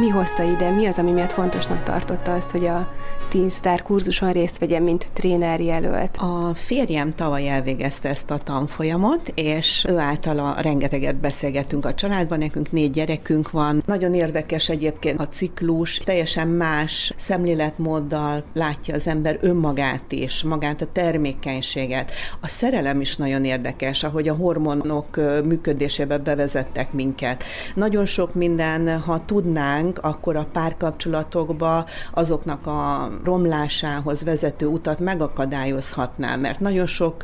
Mi 0.00 0.08
hozta 0.08 0.42
ide, 0.42 0.70
mi 0.70 0.86
az, 0.86 0.98
ami 0.98 1.10
miatt 1.10 1.32
fontosnak 1.32 1.82
tartotta 1.82 2.34
azt, 2.34 2.50
hogy 2.50 2.66
a 2.66 2.92
Teen 3.28 3.48
Star 3.48 3.82
kurzuson 3.82 4.32
részt 4.32 4.58
vegyen, 4.58 4.82
mint 4.82 5.06
tréner 5.12 5.60
jelölt? 5.60 6.16
A 6.16 6.54
férjem 6.54 7.14
tavaly 7.14 7.48
elvégezte 7.48 8.08
ezt 8.08 8.30
a 8.30 8.38
tanfolyamot, 8.38 9.32
és 9.34 9.84
ő 9.88 9.98
általa 9.98 10.54
rengeteget 10.60 11.16
beszélgettünk 11.16 11.84
a 11.84 11.94
családban, 11.94 12.38
nekünk 12.38 12.72
négy 12.72 12.90
gyerekünk 12.90 13.50
van. 13.50 13.82
Nagyon 13.86 14.14
érdekes 14.14 14.68
egyébként 14.68 15.20
a 15.20 15.28
ciklus, 15.28 15.98
teljesen 15.98 16.48
más 16.48 17.12
szemléletmóddal 17.16 18.44
látja 18.54 18.94
az 18.94 19.06
ember 19.06 19.38
önmagát 19.40 20.12
is, 20.12 20.42
magát 20.42 20.80
a 20.82 20.92
termékenységet. 20.92 22.10
A 22.40 22.46
szerelem 22.46 23.00
is 23.00 23.16
nagyon 23.16 23.44
érdekes, 23.44 24.04
ahogy 24.04 24.28
a 24.28 24.34
hormonok 24.34 25.16
működésébe 25.44 26.18
bevezettek 26.18 26.92
minket. 26.92 27.44
Nagyon 27.74 28.06
sok 28.06 28.34
minden, 28.34 29.00
ha 29.00 29.24
tudnánk, 29.24 29.98
akkor 29.98 30.36
a 30.36 30.48
párkapcsolatokba 30.52 31.86
azoknak 32.12 32.66
a 32.66 33.10
romlásához 33.24 34.22
vezető 34.22 34.66
utat 34.66 34.98
megakadályozhatná, 34.98 36.36
mert 36.36 36.60
nagyon 36.60 36.86
sok 36.86 37.22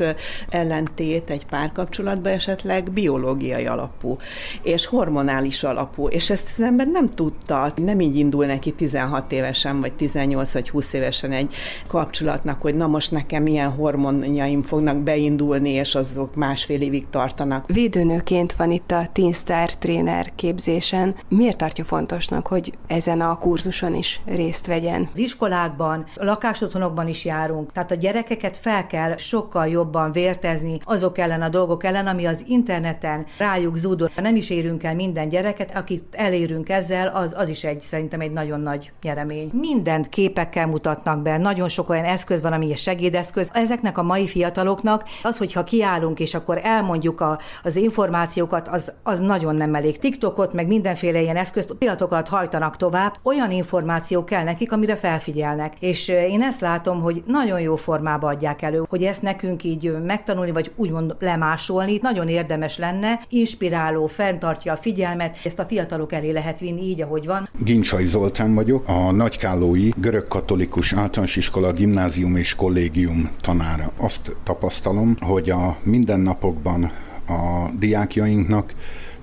ellentét 0.49 1.31
egy 1.31 1.47
párkapcsolatban 1.47 2.33
esetleg 2.33 2.93
biológiai 2.93 3.67
alapú, 3.67 4.17
és 4.63 4.87
hormonális 4.87 5.63
alapú, 5.63 6.09
és 6.09 6.31
ezt 6.31 6.49
az 6.57 6.65
ember 6.65 6.87
nem 6.87 7.15
tudta, 7.15 7.73
nem 7.77 8.01
így 8.01 8.17
indul 8.17 8.47
neki 8.47 8.73
16 8.73 9.33
évesen, 9.33 9.81
vagy 9.81 9.93
18 9.93 10.53
vagy 10.53 10.71
20 10.71 10.93
évesen 10.93 11.33
egy 11.33 11.55
kapcsolatnak, 11.87 12.63
hogy 12.63 12.75
na 12.75 12.87
most 12.87 13.11
nekem 13.11 13.43
milyen 13.43 13.71
hormonjaim 13.71 14.63
fognak 14.63 14.97
beindulni, 14.97 15.71
és 15.71 15.95
azok 15.95 16.35
másfél 16.35 16.81
évig 16.81 17.07
tartanak. 17.11 17.67
Védőnőként 17.67 18.53
van 18.53 18.71
itt 18.71 18.91
a 18.91 19.09
Teen 19.13 19.33
Star 19.33 19.75
tréner 19.75 20.33
képzésen. 20.35 21.15
Miért 21.29 21.57
tartja 21.57 21.85
fontosnak, 21.85 22.47
hogy 22.47 22.73
ezen 22.87 23.21
a 23.21 23.39
kurzuson 23.39 23.95
is 23.95 24.21
részt 24.25 24.67
vegyen? 24.67 25.09
Az 25.13 25.19
iskolákban 25.19 25.84
iskolákban, 25.85 26.05
lakásotthonokban 26.15 27.09
is 27.09 27.25
járunk. 27.25 27.73
Tehát 27.73 27.91
a 27.91 27.95
gyerekeket 27.95 28.57
fel 28.57 28.87
kell 28.87 29.17
sokkal 29.17 29.67
jobban 29.67 30.13
vértezni 30.13 30.81
azok 30.85 31.19
ellen 31.19 31.43
a 31.43 31.49
dolgok 31.49 31.85
ellen, 31.85 32.07
ami 32.07 32.27
az 32.27 32.45
interneten 32.47 33.27
rájuk 33.39 33.77
zúdul. 33.77 34.11
Nem 34.17 34.37
is 34.37 34.51
érünk 34.51 34.83
el 34.83 34.95
minden 34.95 35.29
gyereket, 35.29 35.77
akit 35.77 36.05
elérünk 36.11 36.69
ezzel, 36.69 37.09
az, 37.09 37.35
az 37.37 37.49
is 37.49 37.65
egy 37.65 37.81
szerintem 37.81 38.21
egy 38.21 38.33
nagyon 38.33 38.61
nagy 38.61 38.93
nyeremény. 39.03 39.51
Mindent 39.53 40.09
képekkel 40.09 40.67
mutatnak 40.67 41.23
be, 41.23 41.37
nagyon 41.37 41.69
sok 41.69 41.89
olyan 41.89 42.05
eszköz 42.05 42.41
van, 42.41 42.53
ami 42.53 42.75
segédeszköz. 42.75 43.51
Ezeknek 43.53 43.99
a 43.99 44.03
mai 44.03 44.27
fiataloknak 44.27 45.05
az, 45.23 45.37
hogyha 45.37 45.65
kiállunk 45.65 46.21
és 46.21 46.35
akkor 46.35 46.61
elmondjuk 46.63 47.21
a, 47.21 47.39
az 47.63 47.77
információkat, 47.77 48.69
az, 48.69 48.93
az 49.03 49.21
nagyon 49.21 49.57
nem 49.57 49.75
elég. 49.75 49.99
TikTokot, 49.99 50.53
meg 50.53 50.67
mindenféle 50.67 51.21
ilyen 51.21 51.37
eszközt 51.37 51.73
pillanatok 51.73 52.13
alatt 52.13 52.29
hajtanak 52.29 52.77
tovább. 52.77 53.15
Olyan 53.23 53.51
információ 53.51 54.25
kell 54.25 54.45
nekik, 54.45 54.73
amire 54.73 54.97
felfigyelnek. 54.97 55.74
És 55.81 56.09
én 56.09 56.43
ezt 56.43 56.61
látom, 56.61 57.01
hogy 57.01 57.23
nagyon 57.27 57.61
jó 57.61 57.77
formába 57.77 58.29
adják 58.29 58.63
elő, 58.63 58.83
hogy 58.89 59.03
ezt 59.03 59.23
nekünk 59.23 59.65
így 59.65 59.97
megtanulni, 60.05 60.53
vagy 60.53 60.73
úgymond 60.77 61.17
lemásolni, 61.19 61.99
nagyon 62.03 62.29
érdemes 62.29 62.79
lenne, 62.79 63.21
inspiráló, 63.29 64.07
fenntartja 64.07 64.73
a 64.73 64.77
figyelmet, 64.77 65.39
ezt 65.45 65.59
a 65.59 65.65
fiatalok 65.65 66.13
elé 66.13 66.31
lehet 66.31 66.61
vinni 66.61 66.83
így, 66.83 67.03
ahogy 67.03 67.27
van. 67.27 67.49
Gincsai 67.59 68.07
Zoltán 68.07 68.55
vagyok, 68.55 68.89
a 68.89 69.11
Nagykállói 69.11 69.89
Görög-Katolikus 69.97 70.93
Általános 70.93 71.37
Iskola 71.37 71.73
Gimnázium 71.73 72.37
és 72.37 72.55
Kollégium 72.55 73.31
tanára. 73.41 73.93
Azt 73.97 74.37
tapasztalom, 74.45 75.17
hogy 75.21 75.51
a 75.51 75.77
mindennapokban 75.83 76.91
a 77.27 77.71
diákjainknak 77.79 78.75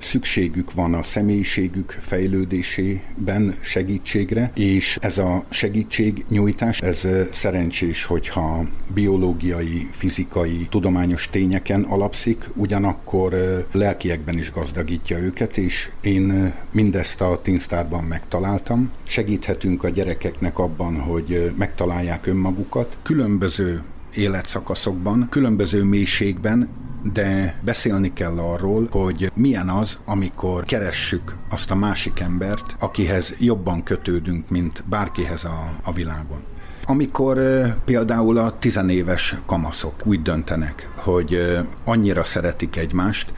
szükségük 0.03 0.73
van 0.73 0.93
a 0.93 1.03
személyiségük 1.03 1.97
fejlődésében 1.99 3.55
segítségre, 3.61 4.51
és 4.55 4.97
ez 5.01 5.17
a 5.17 5.43
segítségnyújtás, 5.49 6.81
ez 6.81 7.07
szerencsés, 7.31 8.03
hogyha 8.03 8.65
biológiai, 8.93 9.89
fizikai, 9.91 10.67
tudományos 10.69 11.29
tényeken 11.29 11.83
alapszik, 11.83 12.49
ugyanakkor 12.55 13.33
lelkiekben 13.71 14.37
is 14.37 14.51
gazdagítja 14.51 15.17
őket, 15.17 15.57
és 15.57 15.89
én 16.01 16.53
mindezt 16.71 17.21
a 17.21 17.39
Tinstárban 17.41 18.03
megtaláltam. 18.03 18.91
Segíthetünk 19.03 19.83
a 19.83 19.89
gyerekeknek 19.89 20.59
abban, 20.59 20.99
hogy 20.99 21.51
megtalálják 21.57 22.27
önmagukat. 22.27 22.97
Különböző 23.03 23.83
életszakaszokban, 24.15 25.27
különböző 25.29 25.83
mélységben 25.83 26.69
de 27.03 27.59
beszélni 27.61 28.13
kell 28.13 28.37
arról, 28.37 28.87
hogy 28.91 29.31
milyen 29.33 29.69
az, 29.69 29.97
amikor 30.05 30.63
keressük 30.63 31.33
azt 31.49 31.71
a 31.71 31.75
másik 31.75 32.19
embert, 32.19 32.75
akihez 32.79 33.35
jobban 33.39 33.83
kötődünk, 33.83 34.49
mint 34.49 34.83
bárkihez 34.89 35.43
a, 35.43 35.69
a 35.83 35.93
világon. 35.93 36.43
Amikor 36.85 37.39
például 37.85 38.37
a 38.37 38.57
tizenéves 38.59 39.35
kamaszok 39.45 40.05
úgy 40.05 40.21
döntenek, 40.21 40.89
hogy 40.95 41.57
annyira 41.83 42.23
szeretik 42.23 42.75
egymást, 42.75 43.33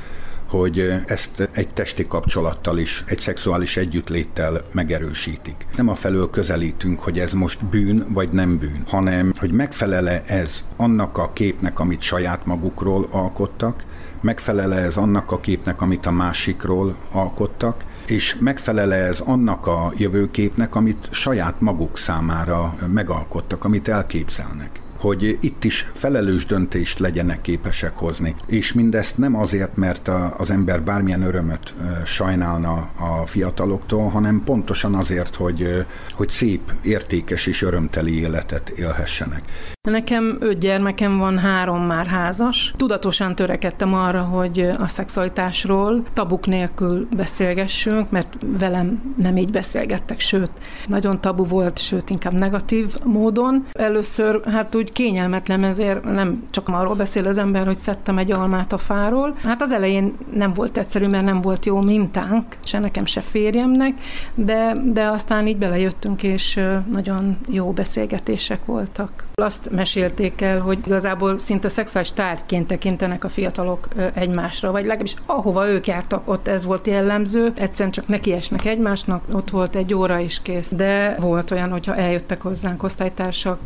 hogy 0.53 0.93
ezt 1.05 1.49
egy 1.51 1.67
testi 1.67 2.07
kapcsolattal 2.07 2.77
is, 2.77 3.03
egy 3.05 3.19
szexuális 3.19 3.77
együttléttel 3.77 4.61
megerősítik. 4.71 5.65
Nem 5.75 5.89
a 5.89 5.95
felől 5.95 6.29
közelítünk, 6.29 6.99
hogy 6.99 7.19
ez 7.19 7.33
most 7.33 7.65
bűn 7.65 8.05
vagy 8.09 8.29
nem 8.29 8.57
bűn, 8.57 8.83
hanem 8.87 9.33
hogy 9.37 9.51
megfelele 9.51 10.23
ez 10.25 10.63
annak 10.77 11.17
a 11.17 11.31
képnek, 11.33 11.79
amit 11.79 12.01
saját 12.01 12.45
magukról 12.45 13.07
alkottak, 13.11 13.83
megfelele 14.21 14.75
ez 14.75 14.97
annak 14.97 15.31
a 15.31 15.39
képnek, 15.39 15.81
amit 15.81 16.05
a 16.05 16.11
másikról 16.11 16.95
alkottak, 17.11 17.83
és 18.07 18.35
megfelele 18.39 18.95
ez 18.95 19.19
annak 19.19 19.67
a 19.67 19.93
jövőképnek, 19.97 20.75
amit 20.75 21.07
saját 21.11 21.61
maguk 21.61 21.97
számára 21.97 22.75
megalkottak, 22.87 23.63
amit 23.63 23.87
elképzelnek 23.87 24.82
hogy 25.03 25.37
itt 25.41 25.63
is 25.63 25.89
felelős 25.93 26.45
döntést 26.45 26.99
legyenek 26.99 27.41
képesek 27.41 27.97
hozni. 27.97 28.35
És 28.45 28.73
mindezt 28.73 29.17
nem 29.17 29.35
azért, 29.35 29.75
mert 29.75 30.09
az 30.37 30.49
ember 30.49 30.81
bármilyen 30.81 31.21
örömöt 31.21 31.73
sajnálna 32.05 32.91
a 32.99 33.25
fiataloktól, 33.25 34.09
hanem 34.09 34.43
pontosan 34.45 34.95
azért, 34.95 35.35
hogy, 35.35 35.85
hogy 36.13 36.29
szép, 36.29 36.71
értékes 36.83 37.45
és 37.45 37.61
örömteli 37.61 38.19
életet 38.19 38.69
élhessenek. 38.69 39.72
Nekem 39.89 40.37
öt 40.39 40.59
gyermekem 40.59 41.17
van, 41.17 41.37
három 41.37 41.81
már 41.81 42.05
házas. 42.05 42.73
Tudatosan 42.77 43.35
törekedtem 43.35 43.93
arra, 43.93 44.21
hogy 44.21 44.59
a 44.77 44.87
szexualitásról 44.87 46.03
tabuk 46.13 46.47
nélkül 46.47 47.07
beszélgessünk, 47.15 48.09
mert 48.09 48.37
velem 48.59 49.13
nem 49.17 49.37
így 49.37 49.51
beszélgettek, 49.51 50.19
sőt, 50.19 50.51
nagyon 50.87 51.21
tabu 51.21 51.45
volt, 51.45 51.79
sőt, 51.79 52.09
inkább 52.09 52.33
negatív 52.33 52.87
módon. 53.03 53.65
Először 53.71 54.41
hát 54.45 54.75
úgy 54.75 54.91
kényelmetlen, 54.91 55.63
ezért 55.63 56.03
nem 56.03 56.43
csak 56.49 56.69
arról 56.69 56.95
beszél 56.95 57.27
az 57.27 57.37
ember, 57.37 57.65
hogy 57.65 57.77
szedtem 57.77 58.17
egy 58.17 58.31
almát 58.31 58.73
a 58.73 58.77
fáról. 58.77 59.35
Hát 59.43 59.61
az 59.61 59.71
elején 59.71 60.13
nem 60.33 60.53
volt 60.53 60.77
egyszerű, 60.77 61.07
mert 61.07 61.25
nem 61.25 61.41
volt 61.41 61.65
jó 61.65 61.81
mintánk, 61.81 62.45
se 62.63 62.79
nekem, 62.79 63.05
se 63.05 63.21
férjemnek, 63.21 63.93
de, 64.35 64.75
de 64.85 65.07
aztán 65.07 65.47
így 65.47 65.57
belejöttünk, 65.57 66.23
és 66.23 66.59
nagyon 66.91 67.37
jó 67.47 67.71
beszélgetések 67.71 68.65
voltak. 68.65 69.25
Azt 69.35 69.71
mesélték 69.73 70.41
el, 70.41 70.59
hogy 70.59 70.77
igazából 70.85 71.39
szinte 71.39 71.69
szexuális 71.69 72.11
tárgyként 72.11 72.67
tekintenek 72.67 73.23
a 73.23 73.29
fiatalok 73.29 73.87
egymásra, 74.13 74.71
vagy 74.71 74.81
legalábbis 74.81 75.15
ahova 75.25 75.67
ők 75.67 75.87
jártak, 75.87 76.29
ott 76.29 76.47
ez 76.47 76.65
volt 76.65 76.87
jellemző, 76.87 77.53
egyszerűen 77.55 77.91
csak 77.91 78.07
nekiesnek 78.07 78.65
egymásnak, 78.65 79.23
ott 79.31 79.49
volt 79.49 79.75
egy 79.75 79.93
óra 79.93 80.19
is 80.19 80.41
kész. 80.41 80.71
De 80.71 81.15
volt 81.19 81.51
olyan, 81.51 81.71
hogyha 81.71 81.95
eljöttek 81.95 82.41
hozzánk 82.41 82.83
osztálytársak, 82.83 83.59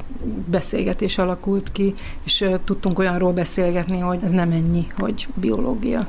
beszélgetés 0.45 1.17
alakult 1.17 1.71
ki, 1.71 1.93
és 2.23 2.45
tudtunk 2.63 2.99
olyanról 2.99 3.31
beszélgetni, 3.31 3.99
hogy 3.99 4.19
ez 4.23 4.31
nem 4.31 4.51
ennyi, 4.51 4.87
hogy 4.97 5.27
biológia. 5.33 6.07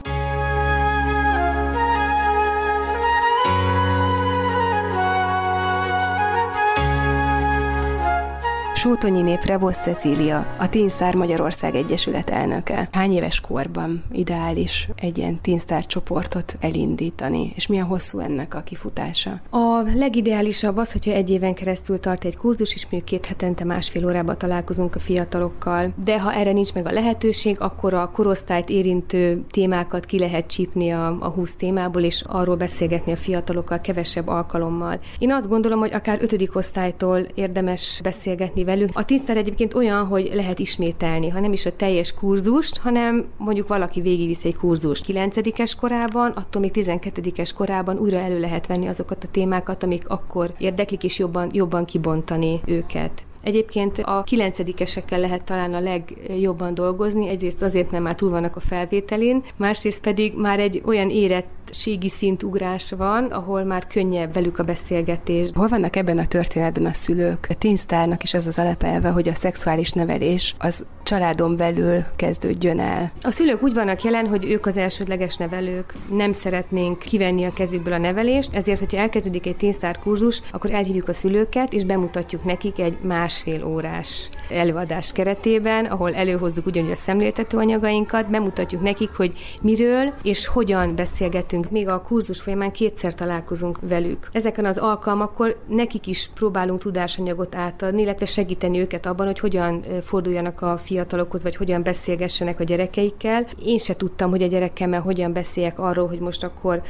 Sótonyi 8.79 9.23
nép 9.23 9.45
Rebosz 9.45 9.79
Cecília, 9.79 10.47
a 10.59 10.69
Teenszár 10.69 11.15
Magyarország 11.15 11.75
Egyesület 11.75 12.31
elnöke. 12.31 12.89
Hány 12.93 13.13
éves 13.13 13.41
korban 13.41 14.05
ideális 14.13 14.89
egy 14.97 15.19
ilyen 15.19 15.41
Teenszár 15.41 15.87
csoportot 15.87 16.57
elindítani, 16.61 17.53
és 17.55 17.67
milyen 17.67 17.85
hosszú 17.85 18.19
ennek 18.19 18.55
a 18.55 18.61
kifutása? 18.61 19.41
A 19.51 19.83
legideálisabb 19.95 20.77
az, 20.77 20.93
hogyha 20.93 21.11
egy 21.11 21.31
éven 21.31 21.55
keresztül 21.55 21.99
tart 21.99 22.25
egy 22.25 22.37
kurzus, 22.37 22.75
és 22.75 22.83
mondjuk 22.83 23.05
két 23.05 23.27
hetente 23.27 23.65
másfél 23.65 24.07
órába 24.07 24.37
találkozunk 24.37 24.95
a 24.95 24.99
fiatalokkal, 24.99 25.93
de 26.05 26.21
ha 26.21 26.33
erre 26.33 26.53
nincs 26.53 26.75
meg 26.75 26.87
a 26.87 26.93
lehetőség, 26.93 27.61
akkor 27.61 27.95
a 27.95 28.11
korosztályt 28.11 28.69
érintő 28.69 29.45
témákat 29.51 30.05
ki 30.05 30.19
lehet 30.19 30.47
csípni 30.47 30.91
a, 30.91 31.17
a 31.21 31.29
20 31.29 31.55
témából, 31.55 32.03
és 32.03 32.25
arról 32.27 32.57
beszélgetni 32.57 33.13
a 33.13 33.17
fiatalokkal 33.17 33.81
kevesebb 33.81 34.29
alkalommal. 34.29 35.01
Én 35.19 35.33
azt 35.33 35.49
gondolom, 35.49 35.79
hogy 35.79 35.95
akár 35.95 36.19
ötödik 36.23 36.57
osztálytól 36.57 37.19
érdemes 37.35 38.01
beszélgetni 38.03 38.67
velük. 38.69 38.91
A 38.93 39.05
tiszter 39.05 39.37
egyébként 39.37 39.75
olyan, 39.75 40.07
hogy 40.07 40.31
lehet 40.35 40.59
ismételni, 40.59 41.29
ha 41.29 41.41
nem 41.41 41.53
is 41.53 41.67
a 41.67 41.77
teljes 41.77 42.15
kurzust, 42.15 42.77
hanem 42.77 43.27
mondjuk 43.37 43.69
valaki 43.69 44.01
végigvisz 44.01 44.45
egy 44.45 44.57
kurzust 44.57 45.05
9 45.05 45.37
korában, 45.81 46.31
attól 46.31 46.63
még 46.63 46.71
12-es 46.75 47.51
korában 47.57 47.99
újra 47.99 48.17
elő 48.17 48.41
lehet 48.41 48.67
venni 48.67 48.87
azokat 48.87 49.25
a 49.25 49.29
témákat, 49.31 49.83
amik 49.83 50.09
akkor 50.09 50.55
érdeklik, 50.59 51.05
és 51.05 51.19
jobban, 51.19 51.49
jobban 51.53 51.85
kibontani 51.85 52.61
őket. 52.67 53.27
Egyébként 53.43 53.99
a 53.99 54.23
kilencedikesekkel 54.23 55.21
lehet 55.21 55.43
talán 55.43 55.75
a 55.75 55.81
legjobban 55.81 56.75
dolgozni, 56.75 57.29
egyrészt 57.29 57.63
azért, 57.63 57.91
mert 57.91 58.03
már 58.03 58.15
túl 58.15 58.31
vannak 58.31 58.57
a 58.57 58.61
felvételén, 58.61 59.43
másrészt 59.57 60.03
pedig 60.03 60.35
már 60.37 60.61
egy 60.61 60.83
olyan 60.85 61.11
érettségi 61.11 62.09
szintugrás 62.09 62.93
van, 62.93 63.25
ahol 63.25 63.65
már 63.65 63.87
könnyebb 63.87 64.33
velük 64.33 64.59
a 64.59 64.65
beszélgetés. 64.65 65.51
Hol 65.55 65.67
vannak 65.67 65.97
ebben 65.97 66.19
a 66.19 66.27
történetben 66.27 66.87
a 66.87 66.93
szülők? 66.93 67.47
A 67.49 67.55
teensztárnak 67.55 68.23
is 68.23 68.35
az 68.35 68.47
az 68.47 68.59
alapelve, 68.59 69.09
hogy 69.09 69.29
a 69.29 69.35
szexuális 69.35 69.93
nevelés 69.93 70.55
az 70.59 70.87
családon 71.09 71.57
belül 71.57 72.05
kezdődjön 72.17 72.81
el. 72.81 73.13
A 73.23 73.31
szülők 73.31 73.63
úgy 73.63 73.75
vannak 73.75 74.03
jelen, 74.03 74.27
hogy 74.27 74.45
ők 74.45 74.67
az 74.67 74.77
elsődleges 74.77 75.37
nevelők. 75.37 75.95
Nem 76.11 76.33
szeretnénk 76.33 76.99
kivenni 76.99 77.45
a 77.45 77.53
kezükből 77.53 77.93
a 77.93 77.99
nevelést, 77.99 78.55
ezért, 78.55 78.79
hogyha 78.79 78.99
elkezdődik 78.99 79.47
egy 79.47 79.57
teensztár 79.57 79.99
kurzus, 79.99 80.43
akkor 80.51 80.71
elhívjuk 80.71 81.09
a 81.09 81.13
szülőket, 81.13 81.73
és 81.73 81.85
bemutatjuk 81.85 82.45
nekik 82.45 82.79
egy 82.79 82.97
más 83.03 83.29
másfél 83.29 83.65
órás 83.65 84.29
előadás 84.51 85.13
keretében, 85.13 85.85
ahol 85.85 86.15
előhozzuk 86.15 86.67
ugyanúgy 86.67 86.91
a 86.91 86.95
szemléltető 86.95 87.57
anyagainkat, 87.57 88.31
bemutatjuk 88.31 88.83
nekik, 88.83 89.11
hogy 89.11 89.33
miről 89.63 90.13
és 90.23 90.47
hogyan 90.47 90.95
beszélgetünk. 90.95 91.71
Még 91.71 91.89
a 91.89 92.01
kurzus 92.01 92.41
folyamán 92.41 92.71
kétszer 92.71 93.15
találkozunk 93.15 93.79
velük. 93.81 94.29
Ezeken 94.33 94.65
az 94.65 94.79
alkalmakkor 94.79 95.59
nekik 95.69 96.07
is 96.07 96.31
próbálunk 96.35 96.79
tudásanyagot 96.79 97.55
átadni, 97.55 98.03
illetve 98.03 98.27
segíteni 98.27 98.81
őket 98.81 99.07
abban, 99.07 99.27
hogy 99.27 99.39
hogyan 99.39 99.83
forduljanak 100.03 100.61
a 100.61 100.77
fiatalokhoz, 100.99 101.43
vagy 101.43 101.57
hogyan 101.57 101.83
beszélgessenek 101.83 102.61
a 102.61 102.65
gyerekeikkel. 102.65 103.47
Én 103.65 103.79
se 103.79 103.97
tudtam, 103.97 104.31
hogy 104.31 104.43
a 104.43 104.47
gyerekemmel 104.47 105.01
hogyan 105.01 105.33
beszéljek 105.33 105.79
arról, 105.79 106.09
hogy 106.09 106.19
most 106.19 106.45
akkor 106.45 106.83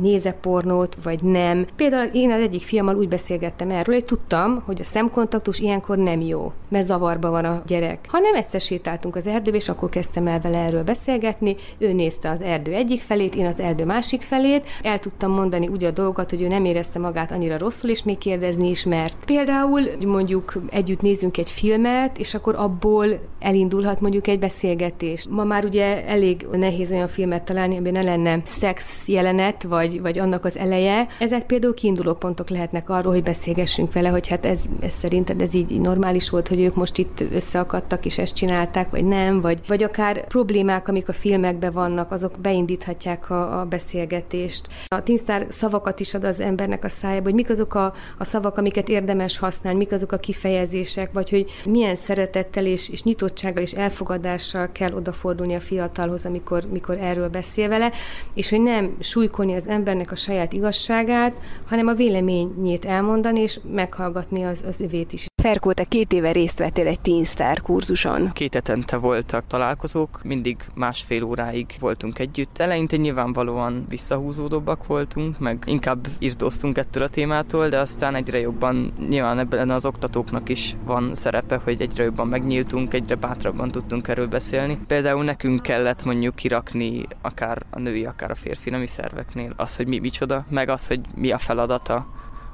néze 0.00 0.32
pornót, 0.32 0.96
vagy 1.02 1.22
nem. 1.22 1.66
Például 1.76 2.10
én 2.12 2.30
az 2.30 2.40
egyik 2.40 2.62
fiammal 2.62 2.96
úgy 2.96 3.08
beszélgettem 3.08 3.70
erről, 3.70 3.94
hogy 3.94 4.04
tudtam, 4.04 4.62
hogy 4.64 4.80
a 4.80 4.84
szemkontaktus 4.84 5.58
ilyenkor 5.58 5.96
nem 5.98 6.20
jó, 6.20 6.52
mert 6.68 6.86
zavarba 6.86 7.30
van 7.30 7.44
a 7.44 7.62
gyerek. 7.66 7.98
Ha 8.08 8.18
nem 8.18 8.34
egyszer 8.34 8.60
sétáltunk 8.60 9.16
az 9.16 9.26
erdőbe, 9.26 9.56
és 9.56 9.68
akkor 9.68 9.88
kezdtem 9.88 10.26
el 10.26 10.40
vele 10.40 10.58
erről 10.58 10.82
beszélgetni, 10.82 11.56
ő 11.78 11.92
nézte 11.92 12.30
az 12.30 12.40
erdő 12.40 12.72
egyik 12.72 13.00
felét, 13.00 13.34
én 13.34 13.46
az 13.46 13.60
erdő 13.60 13.84
másik 13.84 14.22
felét, 14.22 14.68
el 14.82 14.98
tudtam 14.98 15.30
mondani 15.30 15.68
úgy 15.68 15.84
a 15.84 15.90
dolgot, 15.90 16.30
hogy 16.30 16.42
ő 16.42 16.48
nem 16.48 16.64
érezte 16.64 16.98
magát 16.98 17.32
annyira 17.32 17.58
rosszul, 17.58 17.90
és 17.90 18.02
még 18.02 18.18
kérdezni 18.18 18.68
is 18.68 18.84
mert. 18.84 19.16
Például 19.24 19.82
mondjuk 20.06 20.52
együtt 20.70 21.00
nézünk 21.00 21.38
egy 21.38 21.50
filmet, 21.50 22.18
és 22.18 22.34
akkor 22.34 22.54
abból 22.54 23.06
elindulhat 23.38 24.00
mondjuk 24.00 24.26
egy 24.26 24.38
beszélgetés. 24.38 25.26
Ma 25.30 25.44
már 25.44 25.64
ugye 25.64 26.06
elég 26.06 26.46
nehéz 26.52 26.90
olyan 26.90 27.08
filmet 27.08 27.42
találni, 27.42 27.76
amiben 27.76 27.92
ne 27.92 28.10
lenne 28.10 28.40
szex 28.44 29.08
jelenet, 29.08 29.62
vagy, 29.62 29.75
vagy 30.02 30.18
annak 30.18 30.44
az 30.44 30.58
eleje. 30.58 31.06
Ezek 31.18 31.46
például 31.46 31.74
kiinduló 31.74 32.14
pontok 32.14 32.48
lehetnek 32.48 32.90
arról, 32.90 33.12
hogy 33.12 33.22
beszélgessünk 33.22 33.92
vele, 33.92 34.08
hogy 34.08 34.28
hát 34.28 34.46
ez, 34.46 34.64
ez 34.80 34.92
szerinted 34.92 35.40
ez 35.40 35.54
így 35.54 35.80
normális 35.80 36.30
volt, 36.30 36.48
hogy 36.48 36.60
ők 36.60 36.74
most 36.74 36.98
itt 36.98 37.24
összeakadtak 37.32 38.04
és 38.04 38.18
ezt 38.18 38.34
csinálták, 38.34 38.90
vagy 38.90 39.04
nem, 39.04 39.40
vagy, 39.40 39.60
vagy 39.66 39.82
akár 39.82 40.26
problémák, 40.26 40.88
amik 40.88 41.08
a 41.08 41.12
filmekben 41.12 41.72
vannak, 41.72 42.12
azok 42.12 42.32
beindíthatják 42.40 43.30
a, 43.30 43.60
a 43.60 43.64
beszélgetést. 43.64 44.68
A 44.86 45.02
Tinsztár 45.02 45.46
szavakat 45.48 46.00
is 46.00 46.14
ad 46.14 46.24
az 46.24 46.40
embernek 46.40 46.84
a 46.84 46.88
szájába, 46.88 47.24
hogy 47.24 47.34
mik 47.34 47.50
azok 47.50 47.74
a, 47.74 47.92
a 48.18 48.24
szavak, 48.24 48.58
amiket 48.58 48.88
érdemes 48.88 49.38
használni, 49.38 49.78
mik 49.78 49.92
azok 49.92 50.12
a 50.12 50.16
kifejezések, 50.16 51.12
vagy 51.12 51.30
hogy 51.30 51.50
milyen 51.64 51.94
szeretettel 51.94 52.66
és, 52.66 52.88
és 52.88 53.02
nyitottsággal 53.02 53.62
és 53.62 53.72
elfogadással 53.72 54.68
kell 54.72 54.92
odafordulni 54.92 55.54
a 55.54 55.60
fiatalhoz, 55.60 56.26
amikor 56.26 56.64
mikor 56.70 56.98
erről 57.00 57.28
beszél 57.28 57.68
vele, 57.68 57.92
és 58.34 58.50
hogy 58.50 58.62
nem 58.62 58.96
súlykolni 59.00 59.54
az 59.54 59.65
embernek 59.68 60.12
a 60.12 60.16
saját 60.16 60.52
igazságát, 60.52 61.36
hanem 61.66 61.86
a 61.86 61.94
véleményét 61.94 62.84
elmondani, 62.84 63.40
és 63.40 63.60
meghallgatni 63.72 64.44
az, 64.44 64.64
az 64.66 64.80
övét 64.80 65.12
is. 65.12 65.26
Ferkó, 65.46 65.72
te 65.72 65.84
két 65.84 66.12
éve 66.12 66.32
részt 66.32 66.58
vettél 66.58 66.86
egy 66.86 67.00
Teenstar 67.00 67.60
kurzuson. 67.60 68.32
Két 68.32 68.54
hetente 68.54 68.96
voltak 68.96 69.46
találkozók, 69.46 70.20
mindig 70.24 70.56
másfél 70.74 71.22
óráig 71.22 71.66
voltunk 71.80 72.18
együtt. 72.18 72.58
Eleinte 72.58 72.96
nyilvánvalóan 72.96 73.84
visszahúzódóbbak 73.88 74.86
voltunk, 74.86 75.38
meg 75.38 75.62
inkább 75.66 76.06
írtóztunk 76.18 76.78
ettől 76.78 77.02
a 77.02 77.08
témától, 77.08 77.68
de 77.68 77.78
aztán 77.78 78.14
egyre 78.14 78.38
jobban 78.38 78.92
nyilván 79.08 79.38
ebben 79.38 79.70
az 79.70 79.84
oktatóknak 79.84 80.48
is 80.48 80.76
van 80.84 81.14
szerepe, 81.14 81.60
hogy 81.64 81.80
egyre 81.80 82.04
jobban 82.04 82.28
megnyíltunk, 82.28 82.94
egyre 82.94 83.14
bátrabban 83.14 83.70
tudtunk 83.70 84.08
erről 84.08 84.28
beszélni. 84.28 84.78
Például 84.86 85.24
nekünk 85.24 85.62
kellett 85.62 86.04
mondjuk 86.04 86.34
kirakni 86.34 87.06
akár 87.20 87.62
a 87.70 87.78
női, 87.78 88.04
akár 88.04 88.30
a 88.30 88.34
férfi 88.34 88.70
nemi 88.70 88.86
szerveknél 88.86 89.52
az, 89.56 89.76
hogy 89.76 89.86
mi 89.86 89.98
micsoda, 89.98 90.44
meg 90.48 90.68
az, 90.68 90.86
hogy 90.86 91.00
mi 91.14 91.30
a 91.30 91.38
feladata 91.38 92.06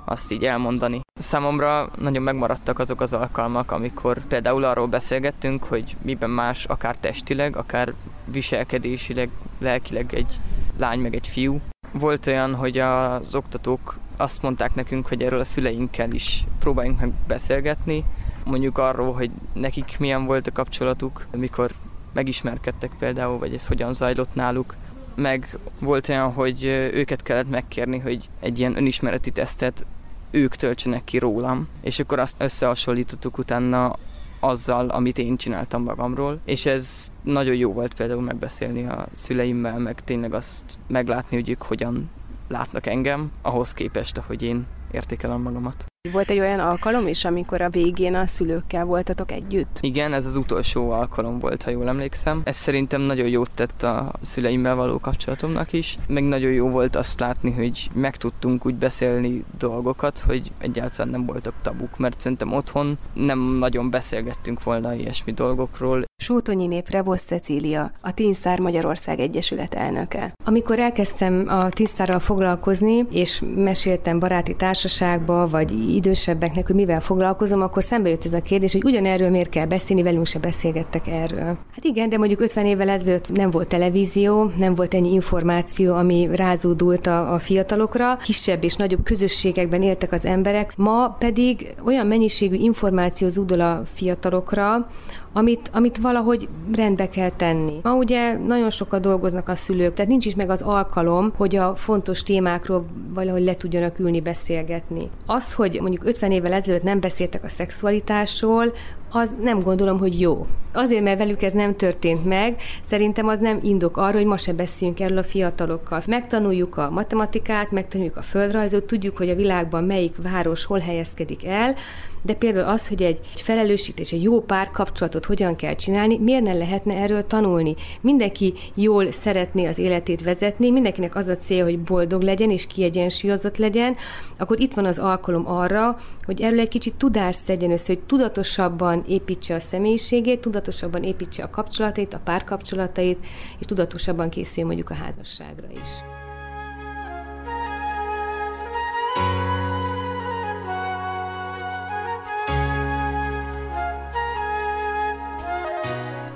azt 0.04 0.32
így 0.32 0.44
elmondani. 0.44 1.00
Számomra 1.20 1.90
nagyon 1.98 2.22
megmaradtak 2.22 2.78
azok 2.78 3.00
az 3.00 3.12
alkalmak, 3.12 3.70
amikor 3.70 4.26
például 4.26 4.64
arról 4.64 4.86
beszélgettünk, 4.86 5.64
hogy 5.64 5.96
miben 6.02 6.30
más, 6.30 6.64
akár 6.64 6.96
testileg, 6.96 7.56
akár 7.56 7.94
viselkedésileg, 8.24 9.30
lelkileg 9.58 10.14
egy 10.14 10.38
lány 10.78 10.98
meg 10.98 11.14
egy 11.14 11.26
fiú. 11.26 11.60
Volt 11.92 12.26
olyan, 12.26 12.54
hogy 12.54 12.78
az 12.78 13.34
oktatók 13.34 13.98
azt 14.16 14.42
mondták 14.42 14.74
nekünk, 14.74 15.06
hogy 15.06 15.22
erről 15.22 15.40
a 15.40 15.44
szüleinkkel 15.44 16.10
is 16.10 16.44
próbáljunk 16.58 17.00
meg 17.00 17.12
beszélgetni, 17.26 18.04
mondjuk 18.44 18.78
arról, 18.78 19.12
hogy 19.12 19.30
nekik 19.52 19.96
milyen 19.98 20.24
volt 20.24 20.46
a 20.46 20.52
kapcsolatuk, 20.52 21.26
mikor 21.36 21.70
megismerkedtek 22.12 22.90
például, 22.98 23.38
vagy 23.38 23.54
ez 23.54 23.66
hogyan 23.66 23.92
zajlott 23.92 24.34
náluk, 24.34 24.74
meg 25.14 25.58
volt 25.78 26.08
olyan, 26.08 26.32
hogy 26.32 26.64
őket 26.92 27.22
kellett 27.22 27.50
megkérni, 27.50 27.98
hogy 27.98 28.28
egy 28.40 28.58
ilyen 28.58 28.76
önismereti 28.76 29.30
tesztet 29.30 29.86
ők 30.30 30.56
töltsenek 30.56 31.04
ki 31.04 31.18
rólam, 31.18 31.68
és 31.80 31.98
akkor 31.98 32.18
azt 32.18 32.36
összehasonlítottuk 32.38 33.38
utána 33.38 33.96
azzal, 34.40 34.88
amit 34.88 35.18
én 35.18 35.36
csináltam 35.36 35.82
magamról, 35.82 36.40
és 36.44 36.66
ez 36.66 37.12
nagyon 37.22 37.54
jó 37.54 37.72
volt 37.72 37.94
például 37.94 38.22
megbeszélni 38.22 38.86
a 38.86 39.06
szüleimmel, 39.12 39.78
meg 39.78 40.04
tényleg 40.04 40.34
azt 40.34 40.78
meglátni, 40.88 41.36
hogy 41.36 41.50
ők 41.50 41.62
hogyan 41.62 42.10
látnak 42.48 42.86
engem, 42.86 43.32
ahhoz 43.42 43.72
képest, 43.72 44.18
ahogy 44.18 44.42
én 44.42 44.66
értékelem 44.90 45.40
magamat. 45.40 45.91
Volt 46.10 46.30
egy 46.30 46.38
olyan 46.38 46.58
alkalom 46.58 47.06
is, 47.06 47.24
amikor 47.24 47.60
a 47.60 47.70
végén 47.70 48.14
a 48.14 48.26
szülőkkel 48.26 48.84
voltatok 48.84 49.32
együtt? 49.32 49.78
Igen, 49.80 50.12
ez 50.12 50.26
az 50.26 50.36
utolsó 50.36 50.90
alkalom 50.90 51.38
volt, 51.38 51.62
ha 51.62 51.70
jól 51.70 51.88
emlékszem. 51.88 52.40
Ez 52.44 52.56
szerintem 52.56 53.00
nagyon 53.00 53.28
jót 53.28 53.50
tett 53.54 53.82
a 53.82 54.12
szüleimmel 54.20 54.74
való 54.74 54.98
kapcsolatomnak 54.98 55.72
is, 55.72 55.96
meg 56.06 56.22
nagyon 56.22 56.52
jó 56.52 56.68
volt 56.68 56.96
azt 56.96 57.20
látni, 57.20 57.50
hogy 57.50 57.90
meg 57.94 58.16
tudtunk 58.16 58.66
úgy 58.66 58.74
beszélni 58.74 59.44
dolgokat, 59.58 60.18
hogy 60.18 60.52
egyáltalán 60.58 61.10
nem 61.10 61.26
voltak 61.26 61.54
tabuk, 61.62 61.98
mert 61.98 62.20
szerintem 62.20 62.52
otthon 62.52 62.98
nem 63.14 63.38
nagyon 63.38 63.90
beszélgettünk 63.90 64.62
volna 64.62 64.94
ilyesmi 64.94 65.32
dolgokról. 65.32 66.04
Sótonyi 66.22 66.66
nép 66.66 66.90
Rebosz 66.90 67.22
Cecília, 67.22 67.90
a 68.00 68.14
Tinszár 68.14 68.58
Magyarország 68.58 69.20
Egyesület 69.20 69.74
elnöke. 69.74 70.32
Amikor 70.44 70.78
elkezdtem 70.78 71.44
a 71.48 71.68
Tinsztárral 71.68 72.18
foglalkozni, 72.18 73.06
és 73.10 73.42
meséltem 73.54 74.18
baráti 74.18 74.56
társaságba, 74.56 75.48
vagy 75.48 75.94
idősebbeknek, 75.94 76.66
hogy 76.66 76.74
mivel 76.74 77.00
foglalkozom, 77.00 77.62
akkor 77.62 77.82
szembe 77.82 78.08
jött 78.08 78.24
ez 78.24 78.32
a 78.32 78.40
kérdés, 78.40 78.72
hogy 78.72 78.84
ugyanerről 78.84 79.30
miért 79.30 79.48
kell 79.48 79.66
beszélni, 79.66 80.02
velünk 80.02 80.26
se 80.26 80.38
beszélgettek 80.38 81.06
erről. 81.06 81.58
Hát 81.74 81.84
igen, 81.84 82.08
de 82.08 82.18
mondjuk 82.18 82.40
50 82.40 82.66
évvel 82.66 82.88
ezelőtt 82.88 83.28
nem 83.28 83.50
volt 83.50 83.68
televízió, 83.68 84.50
nem 84.56 84.74
volt 84.74 84.94
ennyi 84.94 85.12
információ, 85.12 85.94
ami 85.94 86.28
rázódult 86.32 87.06
a, 87.06 87.32
a 87.32 87.38
fiatalokra, 87.38 88.16
kisebb 88.16 88.64
és 88.64 88.76
nagyobb 88.76 89.04
közösségekben 89.04 89.82
éltek 89.82 90.12
az 90.12 90.24
emberek, 90.24 90.72
ma 90.76 91.08
pedig 91.18 91.74
olyan 91.84 92.06
mennyiségű 92.06 92.56
információ 92.56 93.28
zúdul 93.28 93.60
a 93.60 93.82
fiatalokra, 93.94 94.86
amit, 95.32 95.70
amit 95.72 95.98
valahogy 95.98 96.48
rendbe 96.74 97.08
kell 97.08 97.30
tenni. 97.30 97.80
Ma 97.82 97.94
ugye 97.94 98.38
nagyon 98.38 98.70
sokat 98.70 99.00
dolgoznak 99.00 99.48
a 99.48 99.54
szülők, 99.54 99.94
tehát 99.94 100.10
nincs 100.10 100.26
is 100.26 100.34
meg 100.34 100.50
az 100.50 100.62
alkalom, 100.62 101.32
hogy 101.36 101.56
a 101.56 101.74
fontos 101.74 102.22
témákról 102.22 102.84
valahogy 103.14 103.44
le 103.44 103.56
tudjanak 103.56 103.98
ülni, 103.98 104.20
beszélgetni. 104.20 105.08
Az, 105.26 105.52
hogy 105.52 105.78
mondjuk 105.80 106.04
50 106.04 106.30
évvel 106.30 106.52
ezelőtt 106.52 106.82
nem 106.82 107.00
beszéltek 107.00 107.44
a 107.44 107.48
szexualitásról, 107.48 108.72
az 109.14 109.30
nem 109.42 109.60
gondolom, 109.60 109.98
hogy 109.98 110.20
jó. 110.20 110.46
Azért, 110.72 111.02
mert 111.02 111.18
velük 111.18 111.42
ez 111.42 111.52
nem 111.52 111.76
történt 111.76 112.24
meg, 112.24 112.60
szerintem 112.82 113.28
az 113.28 113.38
nem 113.38 113.58
indok 113.62 113.96
arra, 113.96 114.16
hogy 114.16 114.26
ma 114.26 114.36
se 114.36 114.52
beszéljünk 114.52 115.00
erről 115.00 115.18
a 115.18 115.22
fiatalokkal. 115.22 116.02
Megtanuljuk 116.06 116.76
a 116.76 116.90
matematikát, 116.90 117.70
megtanuljuk 117.70 118.16
a 118.16 118.22
földrajzot, 118.22 118.84
tudjuk, 118.84 119.16
hogy 119.16 119.30
a 119.30 119.34
világban 119.34 119.84
melyik 119.84 120.14
város 120.22 120.64
hol 120.64 120.78
helyezkedik 120.78 121.44
el, 121.46 121.74
de 122.22 122.34
például 122.34 122.68
az, 122.68 122.88
hogy 122.88 123.02
egy, 123.02 123.20
egy 123.32 123.40
felelősítés, 123.40 124.12
egy 124.12 124.22
jó 124.22 124.40
párkapcsolatot 124.40 125.24
hogyan 125.24 125.56
kell 125.56 125.74
csinálni, 125.74 126.18
miért 126.18 126.42
ne 126.42 126.52
lehetne 126.52 126.94
erről 126.94 127.26
tanulni? 127.26 127.74
Mindenki 128.00 128.54
jól 128.74 129.12
szeretné 129.12 129.66
az 129.66 129.78
életét 129.78 130.22
vezetni, 130.22 130.70
mindenkinek 130.70 131.16
az 131.16 131.28
a 131.28 131.36
cél, 131.36 131.64
hogy 131.64 131.78
boldog 131.78 132.22
legyen 132.22 132.50
és 132.50 132.66
kiegyensúlyozott 132.66 133.56
legyen, 133.56 133.96
akkor 134.38 134.60
itt 134.60 134.74
van 134.74 134.84
az 134.84 134.98
alkalom 134.98 135.48
arra, 135.48 135.96
hogy 136.24 136.40
erről 136.40 136.60
egy 136.60 136.68
kicsit 136.68 136.94
tudást 136.94 137.44
szedjen 137.44 137.70
össze, 137.70 137.92
hogy 137.92 138.02
tudatosabban 138.02 139.04
építse 139.08 139.54
a 139.54 139.60
személyiségét, 139.60 140.40
tudatosabban 140.40 141.02
építse 141.02 141.42
a 141.42 141.50
kapcsolatait, 141.50 142.14
a 142.14 142.20
párkapcsolatait, 142.24 143.18
és 143.58 143.66
tudatosabban 143.66 144.28
készüljön 144.28 144.66
mondjuk 144.66 144.90
a 144.90 145.02
házasságra 145.04 145.66
is. 145.82 146.21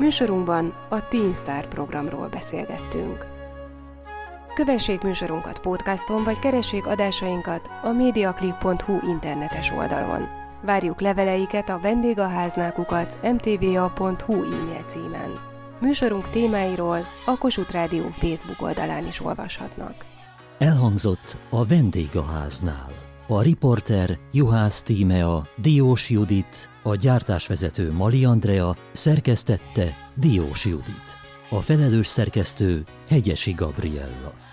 Műsorunkban 0.06 0.74
a 0.88 1.08
Teen 1.08 1.32
Star 1.32 1.68
programról 1.68 2.28
beszélgettünk. 2.28 3.26
Kövessék 4.54 5.02
műsorunkat 5.02 5.60
podcaston, 5.60 6.24
vagy 6.24 6.38
keressék 6.38 6.86
adásainkat 6.86 7.70
a 7.82 7.88
mediaclip.hu 7.88 9.08
internetes 9.08 9.70
oldalon. 9.70 10.28
Várjuk 10.62 11.00
leveleiket 11.00 11.68
a 11.68 11.78
vendégaháznákukat 11.78 13.18
mtva.hu 13.22 14.34
e-mail 14.34 14.84
címen. 14.86 15.40
Műsorunk 15.80 16.30
témáiról 16.30 17.06
a 17.24 17.38
Kossuth 17.38 17.72
Rádió 17.72 18.08
Facebook 18.18 18.62
oldalán 18.62 19.06
is 19.06 19.20
olvashatnak. 19.20 20.04
Elhangzott 20.58 21.36
a 21.50 21.64
vendégháznál. 21.64 22.95
A 23.28 23.42
riporter 23.42 24.18
Juhász 24.32 24.82
Tímea, 24.82 25.48
Diós 25.56 26.10
Judit, 26.10 26.68
a 26.82 26.94
gyártásvezető 26.94 27.92
Mali 27.92 28.24
Andrea 28.24 28.76
szerkesztette 28.92 29.96
Diós 30.14 30.64
Judit. 30.64 31.16
A 31.50 31.60
felelős 31.60 32.06
szerkesztő 32.06 32.84
Hegyesi 33.08 33.52
Gabriella. 33.52 34.45